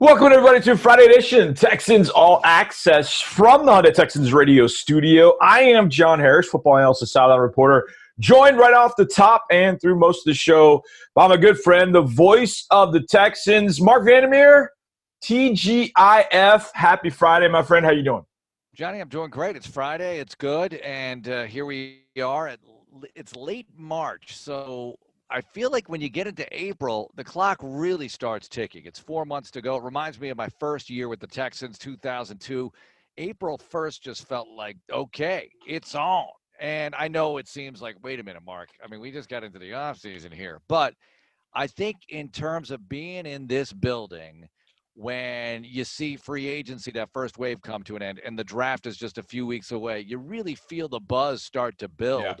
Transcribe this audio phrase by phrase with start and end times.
[0.00, 5.34] Welcome everybody to Friday Edition Texans All Access from the Hyundai Texans Radio Studio.
[5.40, 7.86] I am John Harris, football analyst, and sideline reporter,
[8.18, 10.82] joined right off the top and through most of the show
[11.14, 14.72] by my good friend, the voice of the Texans, Marc Vandermeer,
[15.22, 16.70] TGIF.
[16.74, 17.86] Happy Friday, my friend.
[17.86, 18.24] How you doing?
[18.74, 19.54] Johnny, I'm doing great.
[19.54, 20.18] It's Friday.
[20.18, 22.48] It's good, and uh, here we are.
[22.48, 22.58] At,
[23.14, 24.98] it's late March, so
[25.30, 28.82] I feel like when you get into April, the clock really starts ticking.
[28.84, 29.76] It's four months to go.
[29.76, 32.70] It reminds me of my first year with the Texans, 2002.
[33.16, 36.26] April 1st just felt like, okay, it's on.
[36.60, 38.68] And I know it seems like, wait a minute, Mark.
[38.84, 40.60] I mean, we just got into the offseason here.
[40.68, 40.94] But
[41.54, 44.46] I think in terms of being in this building,
[44.94, 48.86] when you see free agency, that first wave come to an end, and the draft
[48.86, 52.22] is just a few weeks away, you really feel the buzz start to build.
[52.22, 52.34] Yeah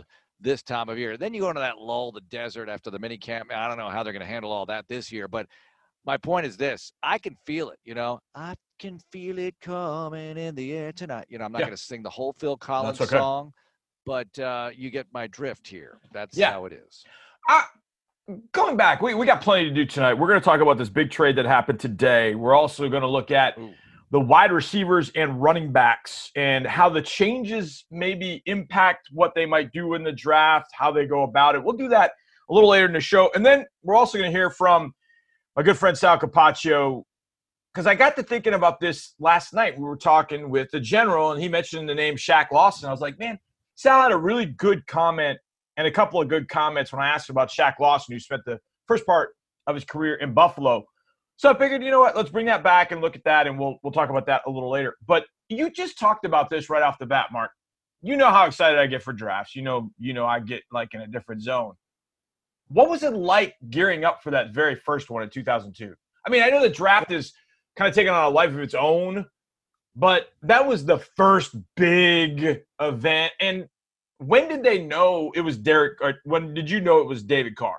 [0.44, 1.16] this time of year.
[1.16, 3.50] Then you go into that lull, the desert after the mini camp.
[3.52, 5.46] I don't know how they're going to handle all that this year, but
[6.06, 7.78] my point is this: I can feel it.
[7.84, 11.26] You know, I can feel it coming in the air tonight.
[11.28, 11.66] You know, I'm not yeah.
[11.66, 13.16] going to sing the whole Phil Collins okay.
[13.16, 13.52] song,
[14.06, 15.98] but uh, you get my drift here.
[16.12, 16.52] That's yeah.
[16.52, 17.02] how it is.
[17.48, 17.64] I,
[18.52, 20.14] going back, we, we got plenty to do tonight.
[20.14, 22.34] We're going to talk about this big trade that happened today.
[22.34, 23.58] We're also going to look at.
[23.58, 23.72] Ooh
[24.14, 29.72] the wide receivers and running backs and how the changes maybe impact what they might
[29.72, 31.64] do in the draft, how they go about it.
[31.64, 32.12] We'll do that
[32.48, 33.32] a little later in the show.
[33.34, 34.94] And then we're also going to hear from
[35.56, 37.02] my good friend Sal Capaccio
[37.72, 39.76] because I got to thinking about this last night.
[39.76, 42.88] We were talking with the general and he mentioned the name Shaq Lawson.
[42.88, 43.36] I was like, man,
[43.74, 45.40] Sal had a really good comment
[45.76, 48.60] and a couple of good comments when I asked about Shaq Lawson, who spent the
[48.86, 49.30] first part
[49.66, 50.84] of his career in Buffalo.
[51.36, 53.58] So I figured, you know what, let's bring that back and look at that, and
[53.58, 54.96] we'll we'll talk about that a little later.
[55.06, 57.50] But you just talked about this right off the bat, Mark.
[58.02, 59.56] You know how excited I get for drafts.
[59.56, 61.74] You know, you know I get like in a different zone.
[62.68, 65.94] What was it like gearing up for that very first one in 2002?
[66.26, 67.32] I mean, I know the draft is
[67.76, 69.26] kind of taking on a life of its own,
[69.96, 73.32] but that was the first big event.
[73.40, 73.68] And
[74.18, 76.00] when did they know it was Derek?
[76.00, 77.78] Or when did you know it was David Carr?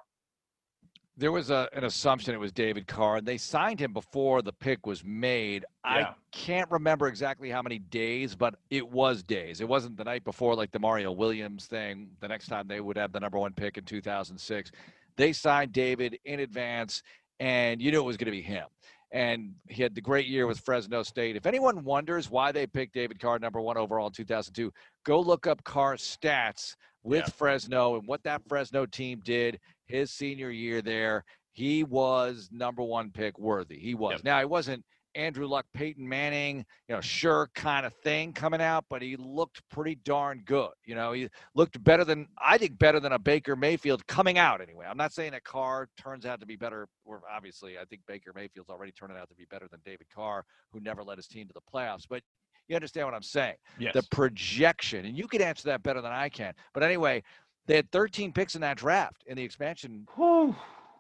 [1.18, 3.22] There was a, an assumption it was David Carr.
[3.22, 5.66] They signed him before the pick was made.
[5.86, 5.92] Yeah.
[5.92, 9.62] I can't remember exactly how many days, but it was days.
[9.62, 12.10] It wasn't the night before like the Mario Williams thing.
[12.20, 14.72] The next time they would have the number one pick in 2006.
[15.16, 17.02] They signed David in advance,
[17.40, 18.66] and you knew it was going to be him.
[19.12, 21.38] And he had the great year with Fresno State.
[21.38, 24.74] If anyone wonders why they picked David Carr number one overall in 2002,
[25.06, 27.34] go look up Carr's stats with yeah.
[27.38, 31.24] Fresno and what that Fresno team did his senior year there.
[31.52, 33.80] He was number one pick worthy.
[33.80, 34.14] He was.
[34.14, 34.24] Yep.
[34.24, 34.84] Now, he wasn't
[35.16, 39.62] Andrew Luck, Peyton Manning, you know, sure kind of thing coming out, but he looked
[39.70, 40.72] pretty darn good.
[40.84, 44.60] You know, he looked better than, I think, better than a Baker Mayfield coming out
[44.60, 44.86] anyway.
[44.86, 48.34] I'm not saying that Carr turns out to be better, or obviously, I think Baker
[48.36, 51.48] Mayfield's already turning out to be better than David Carr, who never led his team
[51.48, 52.04] to the playoffs.
[52.10, 52.22] But
[52.68, 53.56] you understand what I'm saying?
[53.80, 53.94] Yes.
[53.94, 56.54] The projection, and you can answer that better than I can.
[56.74, 57.24] But anyway,
[57.68, 60.56] they had 13 picks in that draft in the expansion Whew.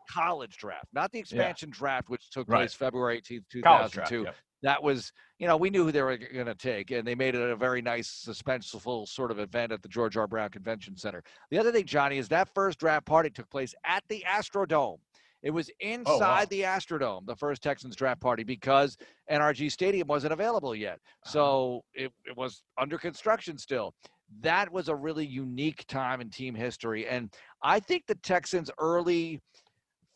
[0.09, 1.77] college draft, not the expansion yeah.
[1.77, 2.59] draft, which took right.
[2.59, 4.23] place February 18th, 2002.
[4.23, 7.15] Draft, That was, you know, we knew who they were going to take, and they
[7.15, 10.27] made it a very nice, suspenseful sort of event at the George R.
[10.27, 11.23] Brown Convention Center.
[11.51, 14.97] The other thing, Johnny, is that first draft party took place at the Astrodome.
[15.43, 16.45] It was inside oh, wow.
[16.49, 18.97] the Astrodome, the first Texans draft party, because
[19.29, 20.95] NRG Stadium wasn't available yet.
[20.95, 21.29] Uh-huh.
[21.29, 23.93] So it, it was under construction still
[24.41, 27.07] that was a really unique time in team history.
[27.07, 29.41] And I think the Texans' early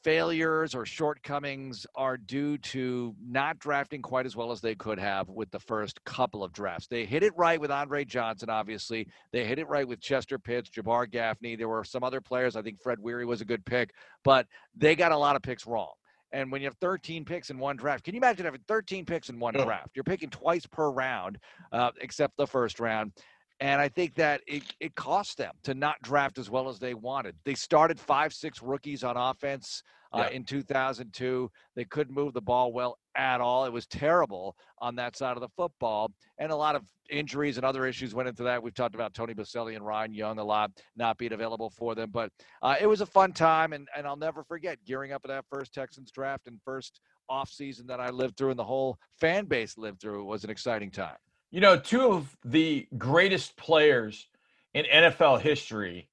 [0.03, 5.27] failures or shortcomings are due to not drafting quite as well as they could have
[5.29, 6.87] with the first couple of drafts.
[6.87, 9.07] They hit it right with Andre Johnson, obviously.
[9.33, 11.55] They hit it right with Chester Pitts, Jabar Gaffney.
[11.55, 12.55] There were some other players.
[12.55, 13.91] I think Fred Weary was a good pick,
[14.23, 15.91] but they got a lot of picks wrong.
[16.31, 19.29] And when you have 13 picks in one draft, can you imagine having 13 picks
[19.29, 19.89] in one draft?
[19.95, 21.39] You're picking twice per round,
[21.71, 23.13] uh, except the first round.
[23.59, 26.93] And I think that it, it cost them to not draft as well as they
[26.93, 27.35] wanted.
[27.43, 29.83] They started five, six rookies on offense
[30.13, 30.29] uh, yeah.
[30.29, 31.51] in 2002.
[31.75, 33.65] They couldn't move the ball well at all.
[33.65, 36.11] It was terrible on that side of the football.
[36.37, 38.63] And a lot of injuries and other issues went into that.
[38.63, 42.11] We've talked about Tony Boselli and Ryan Young a lot not being available for them.
[42.11, 42.31] But
[42.61, 43.73] uh, it was a fun time.
[43.73, 47.87] And, and I'll never forget gearing up for that first Texans draft and first offseason
[47.87, 50.21] that I lived through and the whole fan base lived through.
[50.21, 51.17] It was an exciting time.
[51.51, 54.27] You know, two of the greatest players
[54.73, 56.09] in NFL history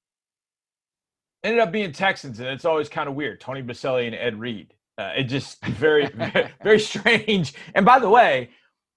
[1.43, 3.39] ended up being Texans, and it's always kind of weird.
[3.39, 4.73] Tony Boselli and Ed Reed.
[4.97, 7.53] Uh, it just very, very, very strange.
[7.75, 8.49] And by the way,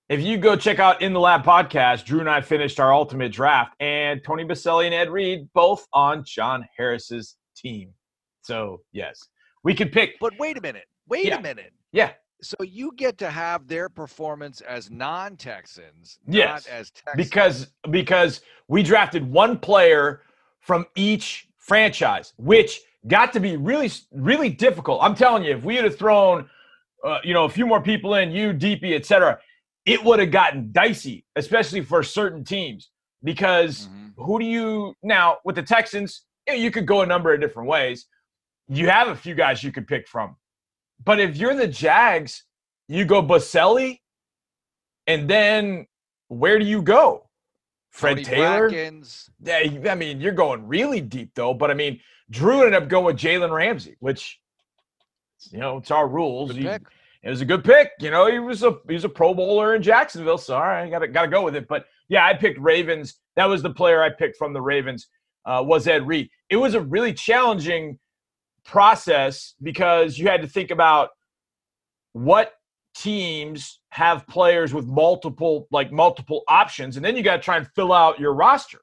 [0.08, 3.32] if you go check out In the Lab podcast, Drew and I finished our ultimate
[3.32, 7.92] draft, and Tony Boselli and Ed Reed both on John Harris's team.
[8.42, 9.28] So yes,
[9.62, 10.18] we could pick.
[10.20, 10.86] But wait a minute.
[11.06, 11.36] Wait yeah.
[11.36, 11.72] a minute.
[11.92, 12.12] Yeah.
[12.42, 17.16] So you get to have their performance as non-Texans, yes, not as Texans.
[17.16, 20.22] Because because we drafted one player
[20.60, 25.00] from each franchise, which got to be really really difficult.
[25.02, 26.48] I'm telling you, if we had thrown
[27.04, 29.38] uh, you know a few more people in, you, DP, etc.,
[29.86, 32.90] it would have gotten dicey, especially for certain teams.
[33.22, 34.22] Because mm-hmm.
[34.22, 36.24] who do you now with the Texans?
[36.46, 38.06] You, know, you could go a number of different ways.
[38.68, 40.36] You have a few guys you could pick from
[41.04, 42.44] but if you're the Jags,
[42.88, 44.00] you go Boselli,
[45.06, 45.86] and then
[46.28, 47.28] where do you go?
[47.90, 48.70] Fred Taylor.
[48.70, 49.28] Brackens.
[49.42, 51.54] Yeah, I mean, you're going really deep though.
[51.54, 52.00] But I mean,
[52.30, 54.40] Drew ended up going with Jalen Ramsey, which
[55.50, 56.54] you know it's our rules.
[56.54, 57.90] He, it was a good pick.
[58.00, 60.88] You know, he was a he was a Pro Bowler in Jacksonville, so all right,
[60.90, 61.66] got to got to go with it.
[61.68, 63.16] But yeah, I picked Ravens.
[63.36, 65.08] That was the player I picked from the Ravens.
[65.46, 66.28] Uh, was Ed Reed.
[66.50, 67.98] It was a really challenging
[68.64, 71.10] process because you had to think about
[72.12, 72.54] what
[72.94, 77.66] teams have players with multiple like multiple options and then you got to try and
[77.74, 78.78] fill out your roster.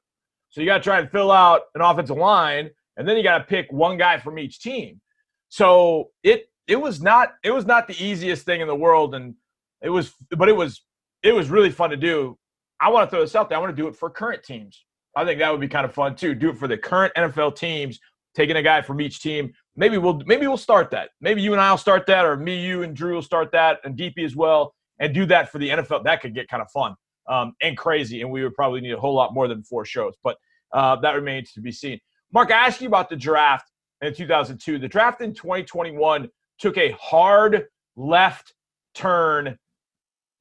[0.50, 3.38] So you got to try and fill out an offensive line and then you got
[3.38, 5.00] to pick one guy from each team.
[5.48, 9.34] So it it was not it was not the easiest thing in the world and
[9.82, 10.82] it was but it was
[11.22, 12.38] it was really fun to do.
[12.80, 14.84] I want to throw this out there i want to do it for current teams.
[15.16, 17.54] I think that would be kind of fun too do it for the current nfl
[17.54, 17.98] teams
[18.34, 21.10] taking a guy from each team maybe we'll maybe we'll start that.
[21.20, 23.96] Maybe you and I'll start that, or me, you, and Drew will start that, and
[23.96, 26.04] DP as well, and do that for the NFL.
[26.04, 26.94] That could get kind of fun
[27.28, 30.14] um, and crazy, and we would probably need a whole lot more than four shows,
[30.22, 30.36] but
[30.72, 31.98] uh, that remains to be seen.
[32.32, 33.70] Mark, I asked you about the draft
[34.02, 34.78] in 2002.
[34.78, 36.28] The draft in 2021
[36.58, 37.66] took a hard
[37.96, 38.52] left
[38.94, 39.56] turn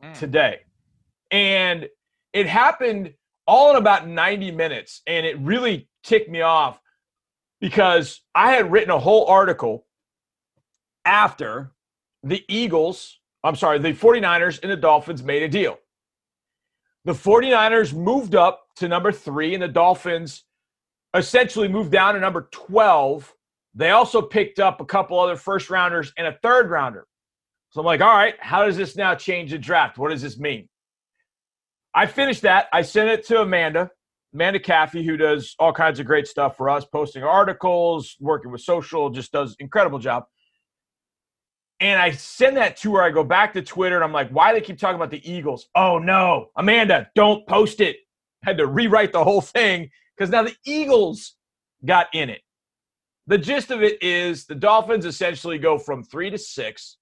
[0.03, 0.13] mm.
[0.17, 0.61] today,
[1.31, 1.87] and
[2.33, 3.13] it happened
[3.45, 6.79] all in about 90 minutes, and it really ticked me off
[7.59, 9.85] because I had written a whole article
[11.05, 11.71] after
[12.23, 15.77] the Eagles, I'm sorry, the 49ers and the Dolphins made a deal.
[17.05, 20.43] The 49ers moved up to number three, and the Dolphins
[21.15, 23.33] essentially moved down to number 12.
[23.75, 27.07] They also picked up a couple other first rounders and a third rounder.
[27.69, 29.97] So I'm like, all right, how does this now change the draft?
[29.97, 30.67] What does this mean?
[31.93, 32.67] I finished that.
[32.73, 33.91] I sent it to Amanda.
[34.37, 38.61] Amanda Caffey, who does all kinds of great stuff for us, posting articles, working with
[38.61, 40.25] social, just does incredible job.
[41.79, 43.01] And I send that to her.
[43.01, 45.27] I go back to Twitter and I'm like, why do they keep talking about the
[45.27, 45.69] Eagles?
[45.73, 47.97] Oh no, Amanda, don't post it.
[48.43, 51.33] Had to rewrite the whole thing because now the Eagles
[51.83, 52.41] got in it.
[53.25, 56.97] The gist of it is the Dolphins essentially go from three to six.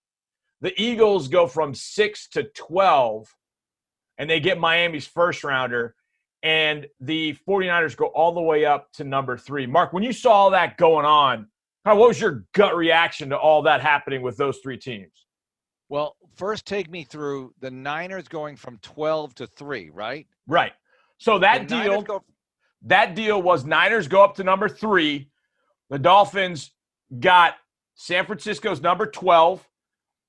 [0.61, 3.27] The Eagles go from six to 12,
[4.17, 5.95] and they get Miami's first rounder
[6.45, 9.65] and the 49ers go all the way up to number three.
[9.65, 11.47] Mark, when you saw all that going on,
[11.83, 15.25] what was your gut reaction to all that happening with those three teams?
[15.89, 20.27] Well, first take me through the Niners going from 12 to 3, right?
[20.47, 20.73] Right.
[21.17, 22.23] So that the deal go-
[22.83, 25.27] that deal was Niners go up to number 3.
[25.89, 26.71] The Dolphins
[27.19, 27.55] got
[27.95, 29.67] San Francisco's number 12.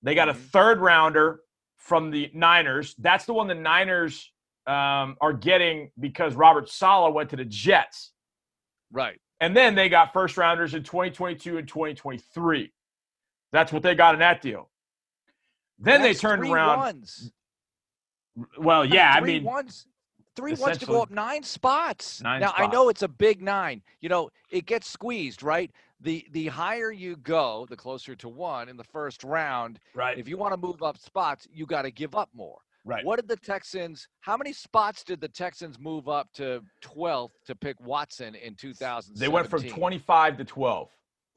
[0.03, 0.41] They got a mm-hmm.
[0.41, 1.41] third rounder
[1.77, 2.95] from the Niners.
[2.99, 4.31] That's the one the Niners
[4.67, 8.13] um, are getting because Robert Saleh went to the Jets.
[8.91, 9.21] Right.
[9.41, 12.73] And then they got first rounders in 2022 and 2023.
[13.53, 14.71] That's what they got in that deal.
[15.79, 16.79] Then That's they turned around.
[16.79, 17.33] Ones.
[18.59, 19.87] Well, yeah, I mean, ones,
[20.35, 22.23] three ones to go up nine spots.
[22.23, 22.63] Nine now spots.
[22.63, 23.83] I know it's a big nine.
[24.01, 25.71] You know, it gets squeezed, right?
[26.01, 29.81] The the higher you go, the closer to one in the first round.
[29.95, 30.19] Right.
[30.19, 32.59] If you want to move up spots, you got to give up more.
[32.87, 33.05] Right.
[33.05, 34.07] What did the Texans?
[34.21, 39.17] How many spots did the Texans move up to 12th to pick Watson in 2000?
[39.17, 40.89] They went from 25 to 12,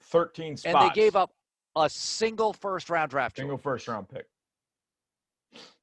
[0.03, 0.75] 13 spots.
[0.75, 1.31] And they gave up
[1.75, 3.37] a single first round draft.
[3.37, 4.27] Single first round pick.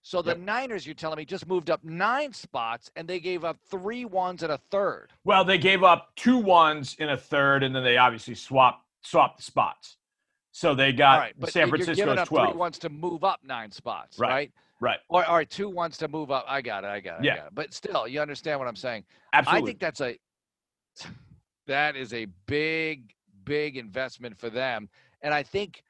[0.02, 0.38] So the yep.
[0.38, 4.44] Niners, you're telling me, just moved up nine spots, and they gave up three ones
[4.44, 5.08] and a third.
[5.24, 9.38] Well, they gave up two ones in a third, and then they obviously swapped swapped
[9.38, 9.96] the spots.
[10.52, 12.50] So they got right, but San Francisco's you're giving up 12.
[12.50, 14.28] Three ones to move up nine spots, right?
[14.28, 14.52] right?
[14.80, 14.98] Right.
[15.08, 16.44] Or, or two wants to move up.
[16.46, 16.88] I got it.
[16.88, 17.24] I got it.
[17.24, 17.32] Yeah.
[17.32, 17.54] I got it.
[17.54, 19.04] But still, you understand what I'm saying.
[19.32, 19.62] Absolutely.
[19.62, 20.18] I think that's a
[21.66, 23.12] that is a big,
[23.44, 24.88] big investment for them.
[25.22, 25.82] And I think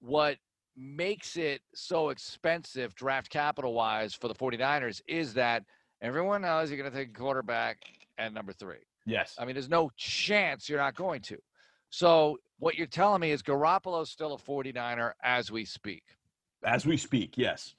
[0.00, 0.36] what
[0.76, 5.62] makes it so expensive draft capital wise for the 49ers is that
[6.00, 7.78] everyone knows you're going to take a quarterback
[8.18, 8.78] at number three.
[9.06, 9.36] Yes.
[9.38, 11.36] I mean, there's no chance you're not going to.
[11.90, 16.02] So what you're telling me is Garoppolo's still a 49er as we speak.
[16.64, 17.74] As we speak, yes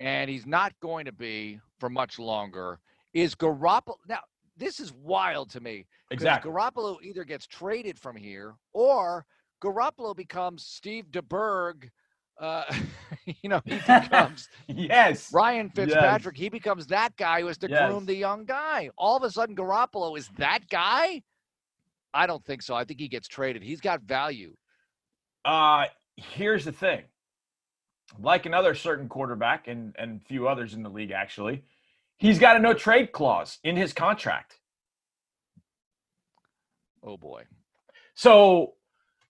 [0.00, 2.78] and he's not going to be for much longer.
[3.12, 4.20] Is Garoppolo now?
[4.56, 5.86] This is wild to me.
[6.10, 6.50] Exactly.
[6.50, 9.26] Garoppolo either gets traded from here or
[9.62, 11.90] Garoppolo becomes Steve DeBerg
[12.40, 12.64] uh,
[13.42, 16.36] you know, he becomes yes Ryan Fitzpatrick.
[16.36, 16.42] Yes.
[16.42, 17.88] He becomes that guy who has to yes.
[17.88, 18.90] groom the young guy.
[18.96, 21.22] All of a sudden, Garoppolo is that guy.
[22.12, 22.74] I don't think so.
[22.74, 23.62] I think he gets traded.
[23.62, 24.54] He's got value.
[25.44, 25.86] Uh,
[26.16, 27.02] here's the thing.
[28.20, 31.64] Like another certain quarterback and and few others in the league, actually,
[32.16, 34.60] he's got a no trade clause in his contract.
[37.02, 37.44] Oh boy.
[38.14, 38.74] So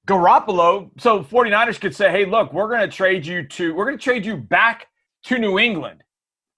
[0.07, 3.97] Garoppolo, so 49ers could say, hey, look, we're going to trade you to, we're going
[3.97, 4.89] to trade you back
[5.25, 6.05] to New England.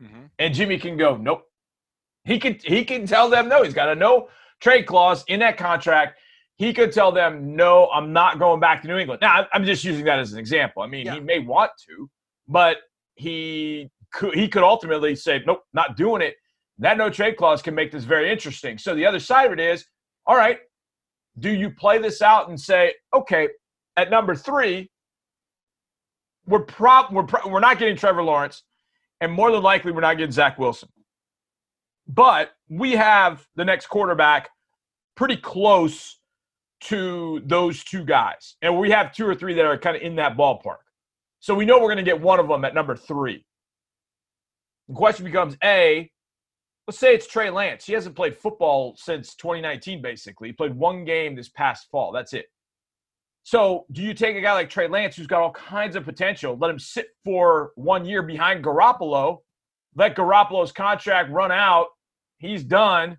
[0.02, 0.23] Mm-hmm.
[0.38, 1.45] And Jimmy can go, nope.
[2.25, 3.62] He can he can tell them no.
[3.62, 4.28] He's got a no
[4.61, 6.18] trade clause in that contract.
[6.56, 9.21] He could tell them, no, I'm not going back to New England.
[9.21, 10.83] Now, I'm just using that as an example.
[10.83, 11.14] I mean, yeah.
[11.14, 12.11] he may want to,
[12.48, 12.78] but
[13.14, 16.36] he could he could ultimately say, nope, not doing it.
[16.78, 18.78] That no trade clause can make this very interesting.
[18.78, 19.86] So the other side of it is,
[20.26, 20.58] all right,
[21.38, 23.48] do you play this out and say, okay,
[23.96, 24.90] at number three,
[26.46, 28.62] we're prop we're pro- we're not getting Trevor Lawrence,
[29.20, 30.88] and more than likely we're not getting Zach Wilson.
[32.08, 34.50] But we have the next quarterback
[35.16, 36.20] pretty close
[36.82, 40.16] to those two guys, and we have two or three that are kind of in
[40.16, 40.76] that ballpark.
[41.46, 43.44] So we know we're going to get one of them at number three.
[44.88, 46.10] The question becomes: A,
[46.88, 47.84] let's say it's Trey Lance.
[47.84, 50.48] He hasn't played football since 2019, basically.
[50.48, 52.10] He played one game this past fall.
[52.10, 52.46] That's it.
[53.44, 56.58] So, do you take a guy like Trey Lance, who's got all kinds of potential,
[56.60, 59.38] let him sit for one year behind Garoppolo,
[59.94, 61.86] let Garoppolo's contract run out,
[62.38, 63.18] he's done.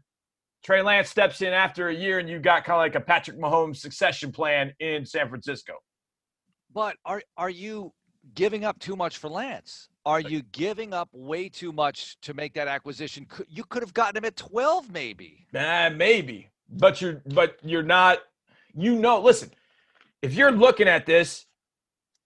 [0.65, 3.39] Trey Lance steps in after a year, and you've got kind of like a Patrick
[3.39, 5.75] Mahomes succession plan in San Francisco.
[6.73, 7.93] But are are you
[8.35, 9.89] giving up too much for Lance?
[10.05, 13.27] Are you giving up way too much to make that acquisition?
[13.49, 15.47] You could have gotten him at 12 maybe.
[15.53, 16.49] Nah, maybe.
[16.69, 18.19] But you're but you're not
[18.77, 19.51] you know, listen.
[20.21, 21.45] If you're looking at this,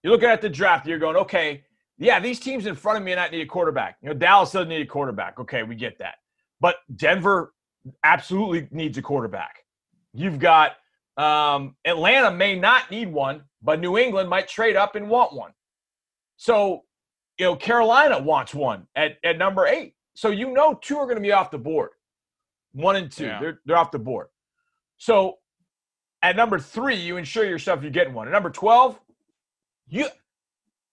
[0.02, 1.64] you're looking at the draft, you're going, "Okay,
[1.98, 3.96] yeah, these teams in front of me and I need a quarterback.
[4.02, 5.38] You know, Dallas doesn't need a quarterback.
[5.40, 6.16] Okay, we get that.
[6.60, 7.54] But Denver
[8.04, 9.64] absolutely needs a quarterback.
[10.12, 10.72] You've got
[11.16, 15.52] um, Atlanta may not need one, but New England might trade up and want one.
[16.42, 16.82] So,
[17.38, 19.94] you know, Carolina wants one at, at number eight.
[20.14, 21.90] So you know two are going to be off the board.
[22.72, 23.26] One and two.
[23.26, 23.38] Yeah.
[23.40, 24.26] They're they're off the board.
[24.96, 25.38] So
[26.20, 28.26] at number three, you ensure yourself you're getting one.
[28.26, 28.98] At number 12,
[29.88, 30.06] you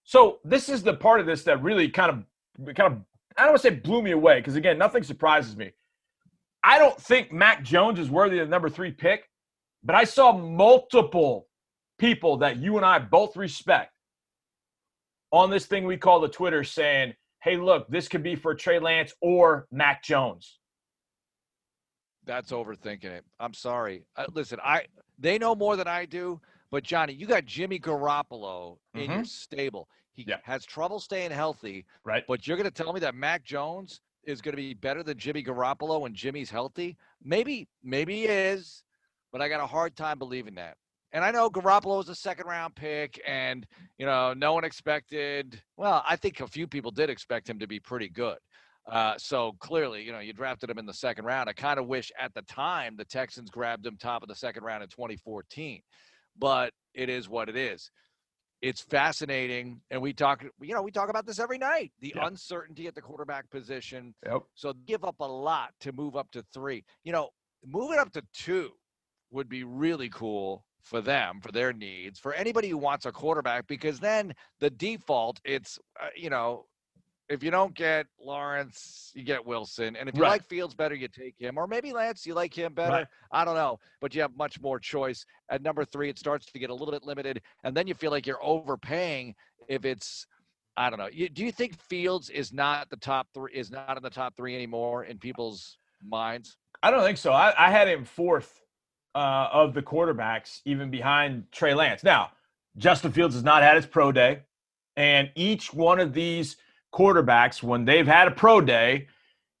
[0.04, 3.00] so this is the part of this that really kind of kind of
[3.36, 5.72] I don't want to say blew me away, because again, nothing surprises me.
[6.62, 9.28] I don't think Mac Jones is worthy of the number three pick,
[9.82, 11.48] but I saw multiple
[11.98, 13.89] people that you and I both respect
[15.32, 18.78] on this thing we call the Twitter saying, hey, look, this could be for Trey
[18.78, 20.58] Lance or Mac Jones.
[22.26, 23.24] That's overthinking it.
[23.38, 24.04] I'm sorry.
[24.16, 24.86] Uh, listen, I
[25.18, 29.12] they know more than I do, but Johnny, you got Jimmy Garoppolo in mm-hmm.
[29.12, 29.88] your stable.
[30.12, 30.36] He yeah.
[30.42, 31.86] has trouble staying healthy.
[32.04, 32.24] Right.
[32.28, 35.18] But you're going to tell me that Mac Jones is going to be better than
[35.18, 36.96] Jimmy Garoppolo when Jimmy's healthy?
[37.22, 38.82] Maybe, maybe he is,
[39.32, 40.76] but I got a hard time believing that.
[41.12, 43.66] And I know Garoppolo was a second round pick, and
[43.98, 45.60] you know no one expected.
[45.76, 48.38] Well, I think a few people did expect him to be pretty good.
[48.90, 51.48] Uh, so clearly, you know, you drafted him in the second round.
[51.48, 54.64] I kind of wish at the time the Texans grabbed him top of the second
[54.64, 55.80] round in 2014,
[56.38, 57.90] but it is what it is.
[58.62, 60.44] It's fascinating, and we talk.
[60.60, 61.92] You know, we talk about this every night.
[62.00, 62.26] The yep.
[62.26, 64.14] uncertainty at the quarterback position.
[64.26, 64.42] Yep.
[64.54, 66.84] So give up a lot to move up to three.
[67.02, 67.30] You know,
[67.64, 68.70] moving up to two
[69.30, 73.66] would be really cool for them for their needs for anybody who wants a quarterback
[73.66, 76.64] because then the default it's uh, you know
[77.30, 79.94] if you don't get Lawrence, you get Wilson.
[79.94, 80.30] And if you right.
[80.30, 81.58] like Fields better, you take him.
[81.58, 82.90] Or maybe Lance, you like him better.
[82.90, 83.06] Right.
[83.30, 83.78] I don't know.
[84.00, 85.24] But you have much more choice.
[85.48, 87.40] At number three, it starts to get a little bit limited.
[87.62, 89.36] And then you feel like you're overpaying
[89.68, 90.26] if it's
[90.76, 91.08] I don't know.
[91.12, 94.36] You, do you think Fields is not the top three is not in the top
[94.36, 96.56] three anymore in people's minds?
[96.82, 97.32] I don't think so.
[97.32, 98.60] I, I had him fourth
[99.14, 102.04] uh, of the quarterbacks, even behind Trey Lance.
[102.04, 102.30] Now,
[102.76, 104.40] Justin Fields has not had his pro day,
[104.96, 106.56] and each one of these
[106.94, 109.08] quarterbacks, when they've had a pro day,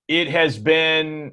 [0.08, 1.32] it has been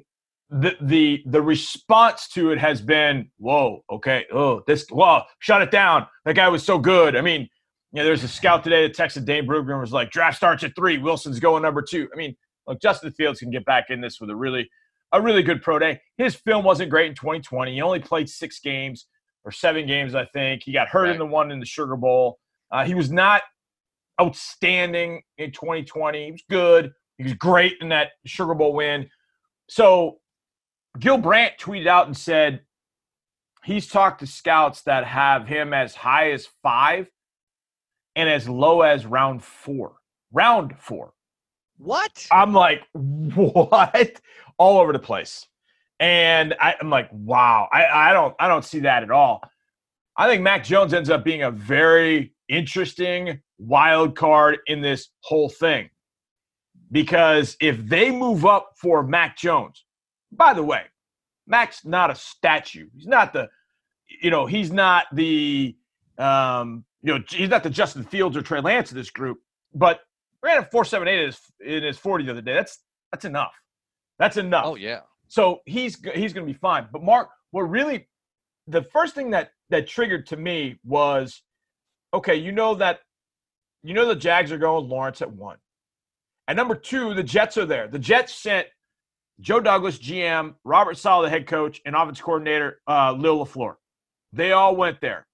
[0.50, 5.70] the the the response to it has been, whoa, okay, oh, this, whoa, shut it
[5.70, 6.06] down.
[6.24, 7.16] That guy was so good.
[7.16, 7.42] I mean,
[7.92, 10.74] you know, there's a scout today that texted Dane Brugler was like, draft starts at
[10.74, 12.08] three, Wilson's going number two.
[12.12, 14.68] I mean, look, Justin Fields can get back in this with a really
[15.12, 16.00] a really good pro day.
[16.16, 17.72] His film wasn't great in 2020.
[17.74, 19.06] He only played six games
[19.44, 20.62] or seven games, I think.
[20.64, 21.12] He got hurt right.
[21.12, 22.38] in the one in the Sugar Bowl.
[22.70, 23.42] Uh, he was not
[24.20, 26.24] outstanding in 2020.
[26.26, 26.92] He was good.
[27.16, 29.08] He was great in that Sugar Bowl win.
[29.68, 30.18] So
[30.98, 32.62] Gil Brandt tweeted out and said
[33.64, 37.08] he's talked to scouts that have him as high as five.
[38.16, 39.94] and as low as round four.
[40.32, 41.12] Round four.
[41.78, 42.26] What?
[42.32, 44.20] I'm like, what?
[44.58, 45.46] All over the place.
[46.00, 49.42] And I, am like, wow, I, I don't I don't see that at all.
[50.16, 55.48] I think Mac Jones ends up being a very interesting wild card in this whole
[55.48, 55.90] thing.
[56.90, 59.84] Because if they move up for Mac Jones,
[60.32, 60.84] by the way,
[61.46, 62.88] Mac's not a statue.
[62.96, 63.48] He's not the,
[64.22, 65.76] you know, he's not the,
[66.18, 69.38] um, you know, he's not the Justin Fields or Trey Lance of this group.
[69.74, 70.00] But
[70.42, 72.54] ran a four seven eight in his, in his forty the other day.
[72.54, 72.78] That's
[73.12, 73.52] that's enough.
[74.18, 74.64] That's enough.
[74.66, 75.00] Oh yeah.
[75.28, 76.88] So he's he's going to be fine.
[76.92, 78.08] But Mark, what really,
[78.66, 81.42] the first thing that that triggered to me was,
[82.14, 83.00] okay, you know that,
[83.82, 85.58] you know the Jags are going Lawrence at one.
[86.46, 87.88] And number two, the Jets are there.
[87.88, 88.66] The Jets sent
[89.40, 93.74] Joe Douglas, GM, Robert Saleh, the head coach, and offense coordinator, uh, Lil LaFleur.
[94.32, 95.26] They all went there.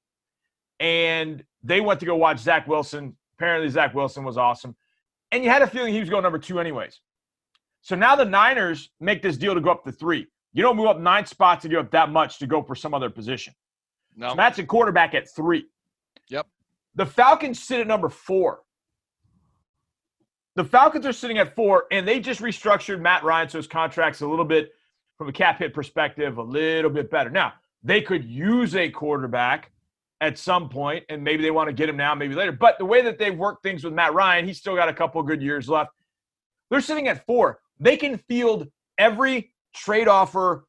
[0.80, 3.16] And they went to go watch Zach Wilson.
[3.38, 4.76] Apparently, Zach Wilson was awesome.
[5.30, 7.00] And you had a feeling he was going number two, anyways.
[7.84, 10.26] So now the Niners make this deal to go up to three.
[10.54, 12.94] You don't move up nine spots to give up that much to go for some
[12.94, 13.52] other position.
[14.16, 14.30] No.
[14.30, 15.66] So that's a quarterback at three.
[16.28, 16.46] Yep.
[16.94, 18.60] The Falcons sit at number four.
[20.56, 24.22] The Falcons are sitting at four, and they just restructured Matt Ryan so his contract's
[24.22, 24.70] a little bit,
[25.18, 27.28] from a cap hit perspective, a little bit better.
[27.28, 29.72] Now, they could use a quarterback
[30.22, 32.52] at some point, and maybe they want to get him now, maybe later.
[32.52, 35.22] But the way that they've worked things with Matt Ryan, he's still got a couple
[35.22, 35.90] good years left.
[36.70, 37.60] They're sitting at four.
[37.80, 40.66] They can field every trade offer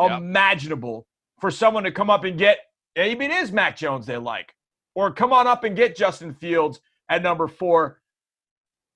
[0.00, 0.18] yep.
[0.18, 1.06] imaginable
[1.40, 2.58] for someone to come up and get.
[2.96, 4.54] Maybe it is Mac Jones they like,
[4.94, 8.00] or come on up and get Justin Fields at number four.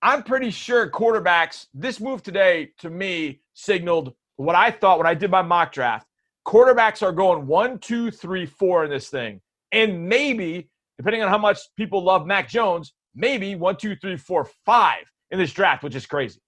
[0.03, 5.15] I'm pretty sure quarterbacks, this move today to me signaled what I thought when I
[5.15, 6.07] did my mock draft.
[6.47, 9.41] Quarterbacks are going one, two, three, four in this thing.
[9.73, 10.69] And maybe,
[10.99, 15.39] depending on how much people love Mac Jones, maybe one, two, three, four, five in
[15.39, 16.41] this draft, which is crazy.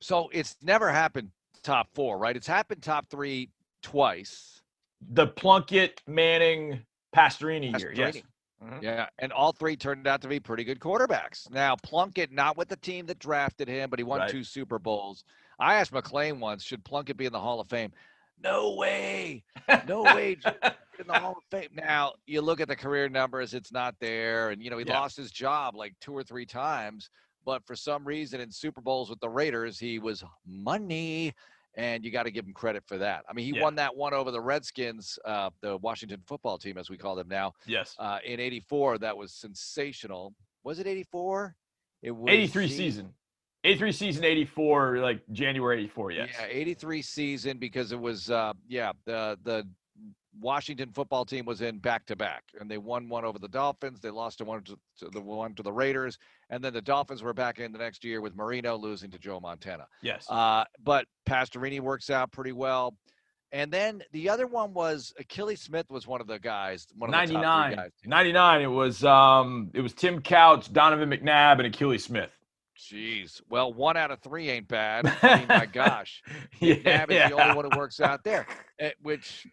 [0.00, 1.30] So it's never happened
[1.62, 2.36] top four, right?
[2.36, 3.50] It's happened top three
[3.82, 4.62] twice.
[5.10, 6.80] The Plunkett, Manning,
[7.14, 7.80] Pastorini, Pastorini.
[7.80, 8.16] year, yes.
[8.64, 8.82] Mm-hmm.
[8.82, 11.50] Yeah, and all three turned out to be pretty good quarterbacks.
[11.50, 14.30] Now Plunkett, not with the team that drafted him, but he won right.
[14.30, 15.24] two Super Bowls.
[15.58, 17.92] I asked McClain once, should Plunkett be in the Hall of Fame?
[18.42, 19.44] No way,
[19.86, 20.36] no way
[20.98, 21.68] in the Hall of Fame.
[21.74, 24.98] Now you look at the career numbers; it's not there, and you know he yeah.
[24.98, 27.10] lost his job like two or three times.
[27.46, 31.32] But for some reason, in Super Bowls with the Raiders, he was money
[31.76, 33.24] and you got to give him credit for that.
[33.28, 33.62] I mean, he yeah.
[33.62, 37.28] won that one over the Redskins, uh, the Washington football team, as we call them
[37.28, 37.52] now.
[37.66, 37.94] Yes.
[37.98, 40.34] Uh, in '84, that was sensational.
[40.64, 41.54] Was it '84?
[42.02, 43.14] It was '83 season.
[43.64, 48.92] 83 season 84 like january 84 yes yeah 83 season because it was uh yeah
[49.06, 49.66] the the
[50.40, 54.00] Washington football team was in back to back, and they won one over the Dolphins.
[54.00, 56.18] They lost to one to, to, the one to the Raiders,
[56.50, 59.40] and then the Dolphins were back in the next year with Marino losing to Joe
[59.40, 59.86] Montana.
[60.02, 60.26] Yes.
[60.28, 62.96] Uh, but Pastorini works out pretty well.
[63.52, 66.86] And then the other one was Akili Smith was one of the guys.
[66.96, 67.70] One of 99.
[67.70, 67.90] the guys.
[68.04, 68.62] 99.
[68.62, 72.30] It was um it was Tim Couch, Donovan McNabb, and Akili Smith.
[72.78, 73.40] Jeez.
[73.48, 75.06] Well, one out of three ain't bad.
[75.22, 76.22] I mean, my gosh.
[76.60, 77.28] yeah, McNabb is yeah.
[77.28, 78.46] the only one who works out there,
[78.78, 79.46] eh, which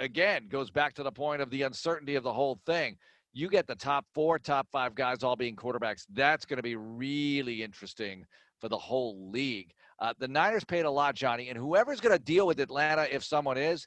[0.00, 2.96] again goes back to the point of the uncertainty of the whole thing.
[3.32, 6.04] You get the top four, top five guys all being quarterbacks.
[6.12, 8.24] That's going to be really interesting
[8.60, 9.72] for the whole league.
[10.00, 13.22] Uh, the Niners paid a lot, Johnny, and whoever's going to deal with Atlanta, if
[13.22, 13.86] someone is,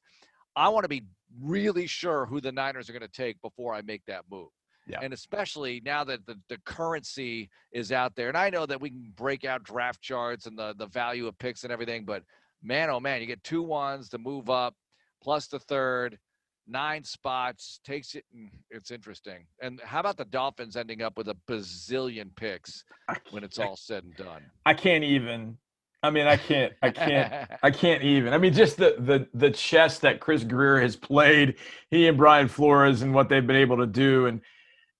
[0.55, 1.03] I want to be
[1.41, 4.49] really sure who the Niners are going to take before I make that move.
[4.87, 4.99] Yeah.
[5.01, 8.27] And especially now that the, the currency is out there.
[8.27, 11.37] And I know that we can break out draft charts and the, the value of
[11.39, 12.23] picks and everything, but
[12.61, 14.75] man, oh man, you get two ones to move up
[15.23, 16.19] plus the third,
[16.67, 18.25] nine spots, takes it.
[18.35, 19.45] Mm, it's interesting.
[19.61, 22.83] And how about the Dolphins ending up with a bazillion picks
[23.31, 24.43] when it's all said and done?
[24.65, 25.57] I can't even.
[26.03, 28.33] I mean, I can't, I can't, I can't even.
[28.33, 31.55] I mean, just the the the chess that Chris Grier has played,
[31.89, 34.41] he and Brian Flores, and what they've been able to do, and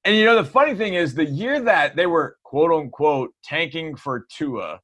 [0.06, 3.98] and you know the funny thing is, the year that they were quote unquote tanking
[3.98, 4.80] for Tua,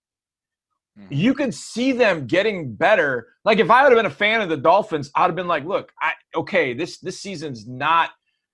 [0.99, 1.13] Mm-hmm.
[1.13, 3.29] You could see them getting better.
[3.45, 5.65] Like if I would have been a fan of the Dolphins, I'd have been like,
[5.65, 8.11] look, I okay, this this season's not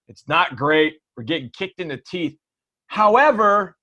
[0.07, 0.97] it's not great.
[1.17, 2.37] We're getting kicked in the teeth.
[2.87, 3.77] However,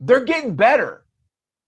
[0.00, 1.04] they're getting better.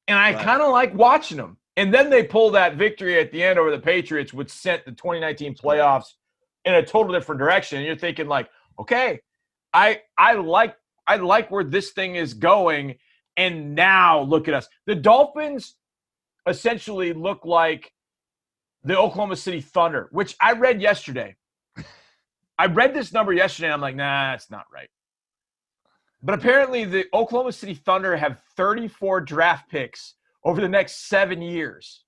[0.09, 0.45] And I right.
[0.45, 1.57] kind of like watching them.
[1.77, 4.91] And then they pull that victory at the end over the Patriots, which sent the
[4.91, 6.07] 2019 playoffs
[6.65, 7.79] in a total different direction.
[7.79, 9.21] And you're thinking, like, okay,
[9.73, 12.97] I I like I like where this thing is going.
[13.41, 14.69] And now look at us.
[14.85, 15.77] The Dolphins
[16.47, 17.91] essentially look like
[18.85, 21.37] the Oklahoma City Thunder, which I read yesterday.
[22.59, 23.73] I read this number yesterday.
[23.73, 24.91] I'm like, nah, that's not right.
[26.23, 32.05] But apparently, the Oklahoma City Thunder have 34 draft picks over the next seven years.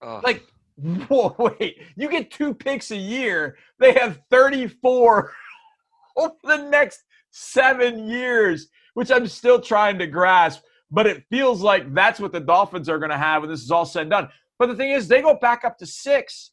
[0.00, 0.22] Ugh.
[0.22, 0.44] Like,
[0.76, 3.56] whoa, wait, you get two picks a year.
[3.80, 5.32] They have 34
[6.16, 10.62] over the next seven years, which I'm still trying to grasp.
[10.90, 13.70] But it feels like that's what the Dolphins are going to have when this is
[13.70, 14.28] all said and done.
[14.58, 16.50] But the thing is, they go back up to six.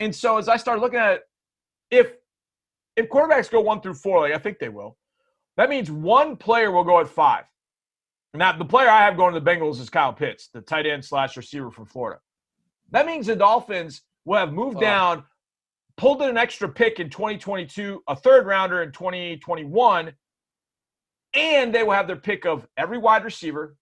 [0.00, 1.22] And so as I start looking at it,
[1.90, 2.12] if
[2.96, 4.96] if quarterbacks go one through four, like I think they will,
[5.56, 7.44] that means one player will go at five.
[8.34, 11.04] Now, the player I have going to the Bengals is Kyle Pitts, the tight end
[11.04, 12.20] slash receiver from Florida.
[12.90, 14.80] That means the Dolphins will have moved oh.
[14.80, 15.24] down,
[15.96, 20.12] pulled in an extra pick in 2022, a third rounder in 2021,
[21.34, 23.76] and they will have their pick of every wide receiver,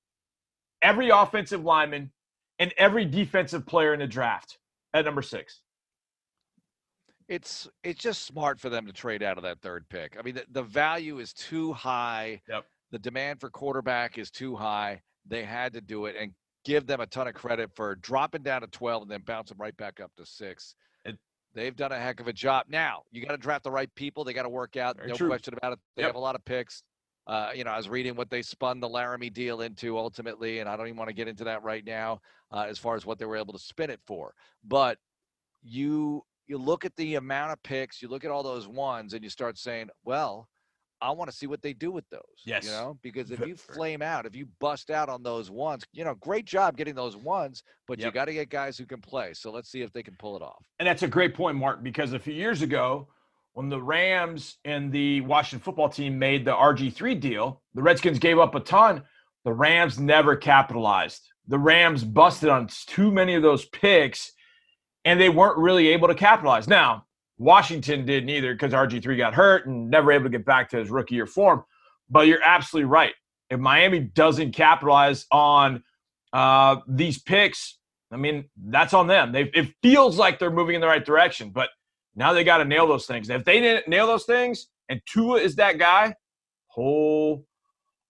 [0.80, 2.10] every offensive lineman,
[2.58, 4.58] and every defensive player in the draft
[4.94, 5.60] at number six.
[7.28, 10.16] It's it's just smart for them to trade out of that third pick.
[10.18, 12.42] I mean, the, the value is too high.
[12.48, 12.64] Yep.
[12.90, 15.00] The demand for quarterback is too high.
[15.26, 16.32] They had to do it and
[16.64, 19.76] give them a ton of credit for dropping down to 12 and then bouncing right
[19.76, 20.74] back up to six.
[21.04, 21.16] It,
[21.54, 22.66] They've done a heck of a job.
[22.68, 24.24] Now, you got to draft the right people.
[24.24, 24.98] They got to work out.
[25.06, 25.28] No true.
[25.28, 25.78] question about it.
[25.96, 26.10] They yep.
[26.10, 26.82] have a lot of picks.
[27.26, 30.68] Uh, you know, I was reading what they spun the Laremy deal into ultimately, and
[30.68, 33.18] I don't even want to get into that right now uh, as far as what
[33.18, 34.34] they were able to spin it for.
[34.64, 34.98] But
[35.62, 39.22] you you look at the amount of picks, you look at all those ones, and
[39.22, 40.48] you start saying, well,
[41.02, 42.20] I want to see what they do with those.
[42.44, 42.64] Yes.
[42.64, 46.04] You know, because if you flame out, if you bust out on those ones, you
[46.04, 48.06] know, great job getting those ones, but yep.
[48.06, 49.34] you got to get guys who can play.
[49.34, 50.64] So let's see if they can pull it off.
[50.78, 53.08] And that's a great point, Mark, because a few years ago,
[53.54, 58.38] when the Rams and the Washington football team made the RG3 deal, the Redskins gave
[58.38, 59.02] up a ton.
[59.44, 61.20] The Rams never capitalized.
[61.48, 64.32] The Rams busted on too many of those picks,
[65.04, 66.68] and they weren't really able to capitalize.
[66.68, 67.04] Now,
[67.38, 70.90] Washington didn't either because RG3 got hurt and never able to get back to his
[70.90, 71.64] rookie year form.
[72.08, 73.14] But you're absolutely right.
[73.50, 75.82] If Miami doesn't capitalize on
[76.32, 77.78] uh, these picks,
[78.10, 79.32] I mean, that's on them.
[79.32, 81.68] They, it feels like they're moving in the right direction, but–
[82.14, 83.30] now they got to nail those things.
[83.30, 86.14] if they didn't nail those things, and Tua is that guy,
[86.76, 87.44] oh,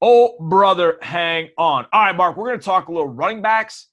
[0.00, 1.86] oh, brother, hang on.
[1.92, 3.88] All right, Mark, we're going to talk a little running backs.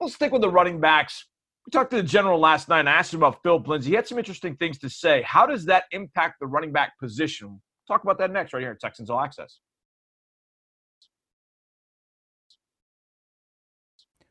[0.00, 1.26] We'll stick with the running backs.
[1.66, 3.90] We talked to the general last night and I asked him about Phil Lindsay.
[3.90, 5.22] He had some interesting things to say.
[5.22, 7.60] How does that impact the running back position?
[7.86, 9.58] talk about that next right here at Texans All Access.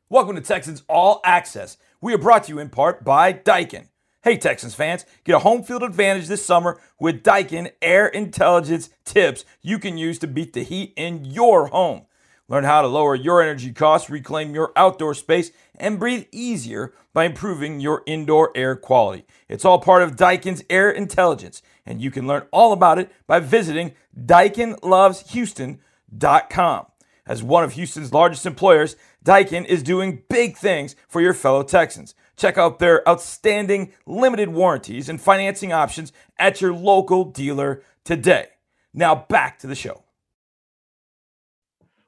[0.08, 1.76] Welcome to Texans All Access.
[2.00, 3.88] We are brought to you in part by Daikin.
[4.24, 9.44] Hey, Texans fans, get a home field advantage this summer with Daikin Air Intelligence tips
[9.60, 12.06] you can use to beat the heat in your home.
[12.48, 17.24] Learn how to lower your energy costs, reclaim your outdoor space, and breathe easier by
[17.24, 19.26] improving your indoor air quality.
[19.46, 23.40] It's all part of Daikin's Air Intelligence, and you can learn all about it by
[23.40, 26.86] visiting DaikinLovesHouston.com.
[27.26, 32.14] As one of Houston's largest employers, Daikin is doing big things for your fellow Texans.
[32.36, 38.48] Check out their outstanding limited warranties and financing options at your local dealer today.
[38.92, 40.02] Now back to the show.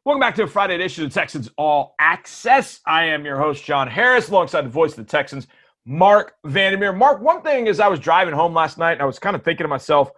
[0.04, 2.80] Welcome back to a Friday edition of Texans All Access.
[2.86, 5.48] I am your host, John Harris, alongside the voice of the Texans,
[5.84, 6.92] Marc Vandermeer.
[6.92, 9.42] Mark, one thing is I was driving home last night and I was kind of
[9.42, 10.10] thinking to myself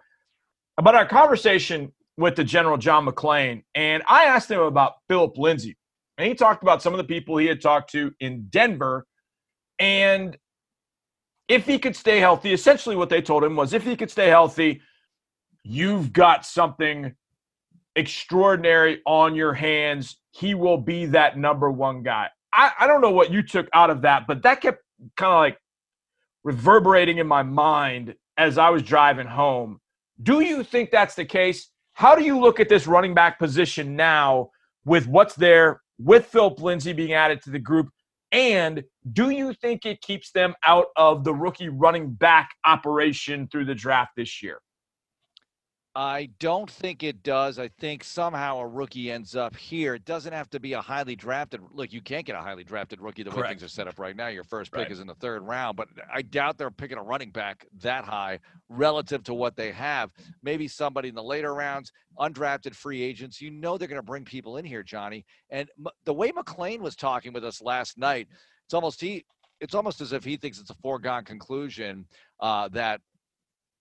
[0.77, 5.77] about our conversation with the General John McClain, and I asked him about Phillip Lindsay.
[6.17, 9.07] And he talked about some of the people he had talked to in Denver
[9.79, 10.37] and
[11.47, 14.27] if he could stay healthy, essentially what they told him was if he could stay
[14.27, 14.81] healthy,
[15.63, 17.15] you've got something
[17.95, 20.17] extraordinary on your hands.
[20.31, 22.27] He will be that number one guy.
[22.53, 24.83] I, I don't know what you took out of that, but that kept
[25.17, 25.57] kind of like
[26.43, 29.79] reverberating in my mind as I was driving home.
[30.21, 31.69] Do you think that's the case?
[31.93, 34.51] How do you look at this running back position now
[34.85, 37.89] with what's there, with Phillip Lindsay being added to the group?
[38.31, 43.65] And do you think it keeps them out of the rookie running back operation through
[43.65, 44.59] the draft this year?
[45.95, 47.57] I don't think it does.
[47.57, 49.95] I think somehow a rookie ends up here.
[49.95, 51.61] It doesn't have to be a highly drafted.
[51.73, 53.47] Look, you can't get a highly drafted rookie the Correct.
[53.47, 54.27] way things are set up right now.
[54.27, 54.91] Your first pick right.
[54.91, 58.39] is in the third round, but I doubt they're picking a running back that high
[58.69, 60.11] relative to what they have.
[60.43, 63.41] Maybe somebody in the later rounds, undrafted free agents.
[63.41, 65.25] You know they're going to bring people in here, Johnny.
[65.49, 65.69] And
[66.05, 68.27] the way McClain was talking with us last night,
[68.65, 69.25] it's almost he.
[69.59, 72.05] It's almost as if he thinks it's a foregone conclusion
[72.39, 73.01] uh, that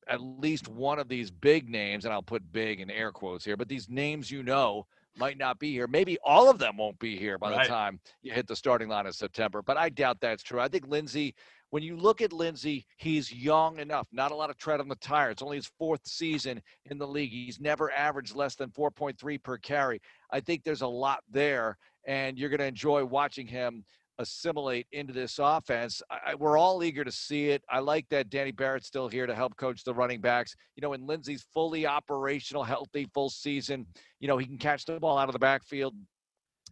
[0.09, 3.57] at least one of these big names, and I'll put big in air quotes here,
[3.57, 5.87] but these names you know might not be here.
[5.87, 7.63] Maybe all of them won't be here by right.
[7.63, 10.61] the time you hit the starting line in September, but I doubt that's true.
[10.61, 11.35] I think Lindsay
[11.71, 14.97] when you look at Lindsay, he's young enough, not a lot of tread on the
[14.97, 15.31] tire.
[15.31, 17.31] It's only his fourth season in the league.
[17.31, 20.01] He's never averaged less than 4.3 per carry.
[20.31, 23.85] I think there's a lot there, and you're going to enjoy watching him
[24.19, 26.03] assimilate into this offense.
[26.11, 27.63] I, we're all eager to see it.
[27.71, 30.55] I like that Danny Barrett's still here to help coach the running backs.
[30.77, 33.87] You know, when Lindsay's fully operational, healthy, full season,
[34.21, 35.95] you know, he can catch the ball out of the backfield,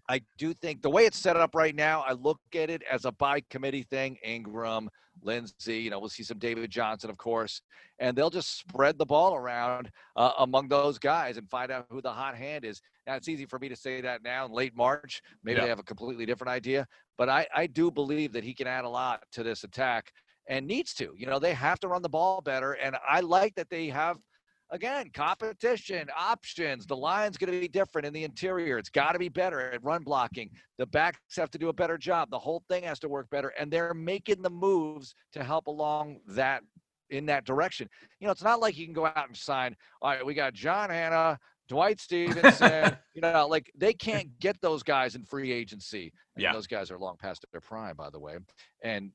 [0.08, 3.04] I do think the way it's set up right now, I look at it as
[3.04, 4.16] a by committee thing.
[4.22, 4.88] Ingram,
[5.22, 7.60] Lindsay, you know, we'll see some David Johnson, of course,
[7.98, 12.00] and they'll just spread the ball around uh, among those guys and find out who
[12.00, 12.80] the hot hand is.
[13.06, 15.22] Now, it's easy for me to say that now in late March.
[15.42, 15.64] Maybe yeah.
[15.64, 16.86] they have a completely different idea,
[17.18, 20.12] but I, I do believe that he can add a lot to this attack
[20.48, 21.14] and needs to.
[21.16, 24.18] You know, they have to run the ball better, and I like that they have–
[24.70, 26.86] again, competition, options.
[26.86, 28.78] The line's going to be different in the interior.
[28.78, 30.50] It's got to be better at run blocking.
[30.78, 32.30] The backs have to do a better job.
[32.30, 33.48] The whole thing has to work better.
[33.58, 36.62] And they're making the moves to help along that
[37.10, 37.88] in that direction.
[38.20, 40.54] You know, it's not like you can go out and sign, all right, we got
[40.54, 46.12] John Hannah, Dwight Stephenson, you know, like they can't get those guys in free agency.
[46.34, 46.52] And yeah.
[46.52, 48.36] Those guys are long past their prime, by the way.
[48.82, 49.12] And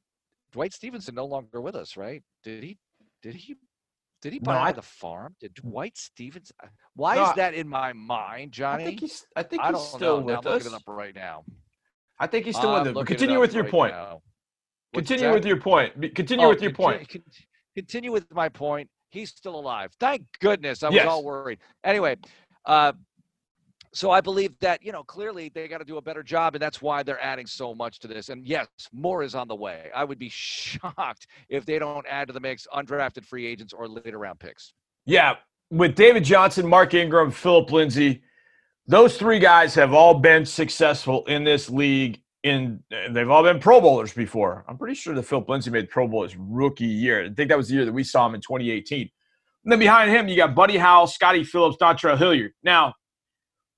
[0.51, 2.23] Dwight Stephenson no longer with us, right?
[2.43, 2.77] Did he
[3.21, 3.55] did he
[4.21, 5.35] did he buy no, I, the farm?
[5.39, 6.51] Did Dwight Stevens?
[6.63, 8.83] Uh, why no, is that in my mind, Johnny?
[8.83, 9.25] I think he's.
[9.35, 10.25] I think he's I still know.
[10.25, 10.63] with now, us.
[10.63, 11.43] looking up right now.
[12.19, 13.07] I think he's still with us.
[13.07, 13.93] Continue with your right point.
[14.93, 16.15] Continue with your point.
[16.15, 17.17] Continue oh, with your point.
[17.75, 18.89] Continue with my point.
[19.09, 19.91] He's still alive.
[19.99, 20.83] Thank goodness.
[20.83, 21.07] I was yes.
[21.07, 21.59] all worried.
[21.83, 22.17] Anyway,
[22.65, 22.93] uh,
[23.93, 26.61] so I believe that, you know, clearly they got to do a better job, and
[26.61, 28.29] that's why they're adding so much to this.
[28.29, 29.89] And yes, more is on the way.
[29.93, 33.87] I would be shocked if they don't add to the mix undrafted free agents or
[33.87, 34.73] later round picks.
[35.05, 35.35] Yeah.
[35.69, 38.23] With David Johnson, Mark Ingram, Phillip Lindsay,
[38.87, 42.21] those three guys have all been successful in this league.
[42.43, 44.65] In they've all been Pro Bowlers before.
[44.67, 47.23] I'm pretty sure that Phillip Lindsay made Pro Bowl his rookie year.
[47.23, 49.01] I think that was the year that we saw him in 2018.
[49.63, 52.53] And then behind him, you got Buddy Howell, Scotty Phillips, Dontrell Hilliard.
[52.63, 52.95] Now,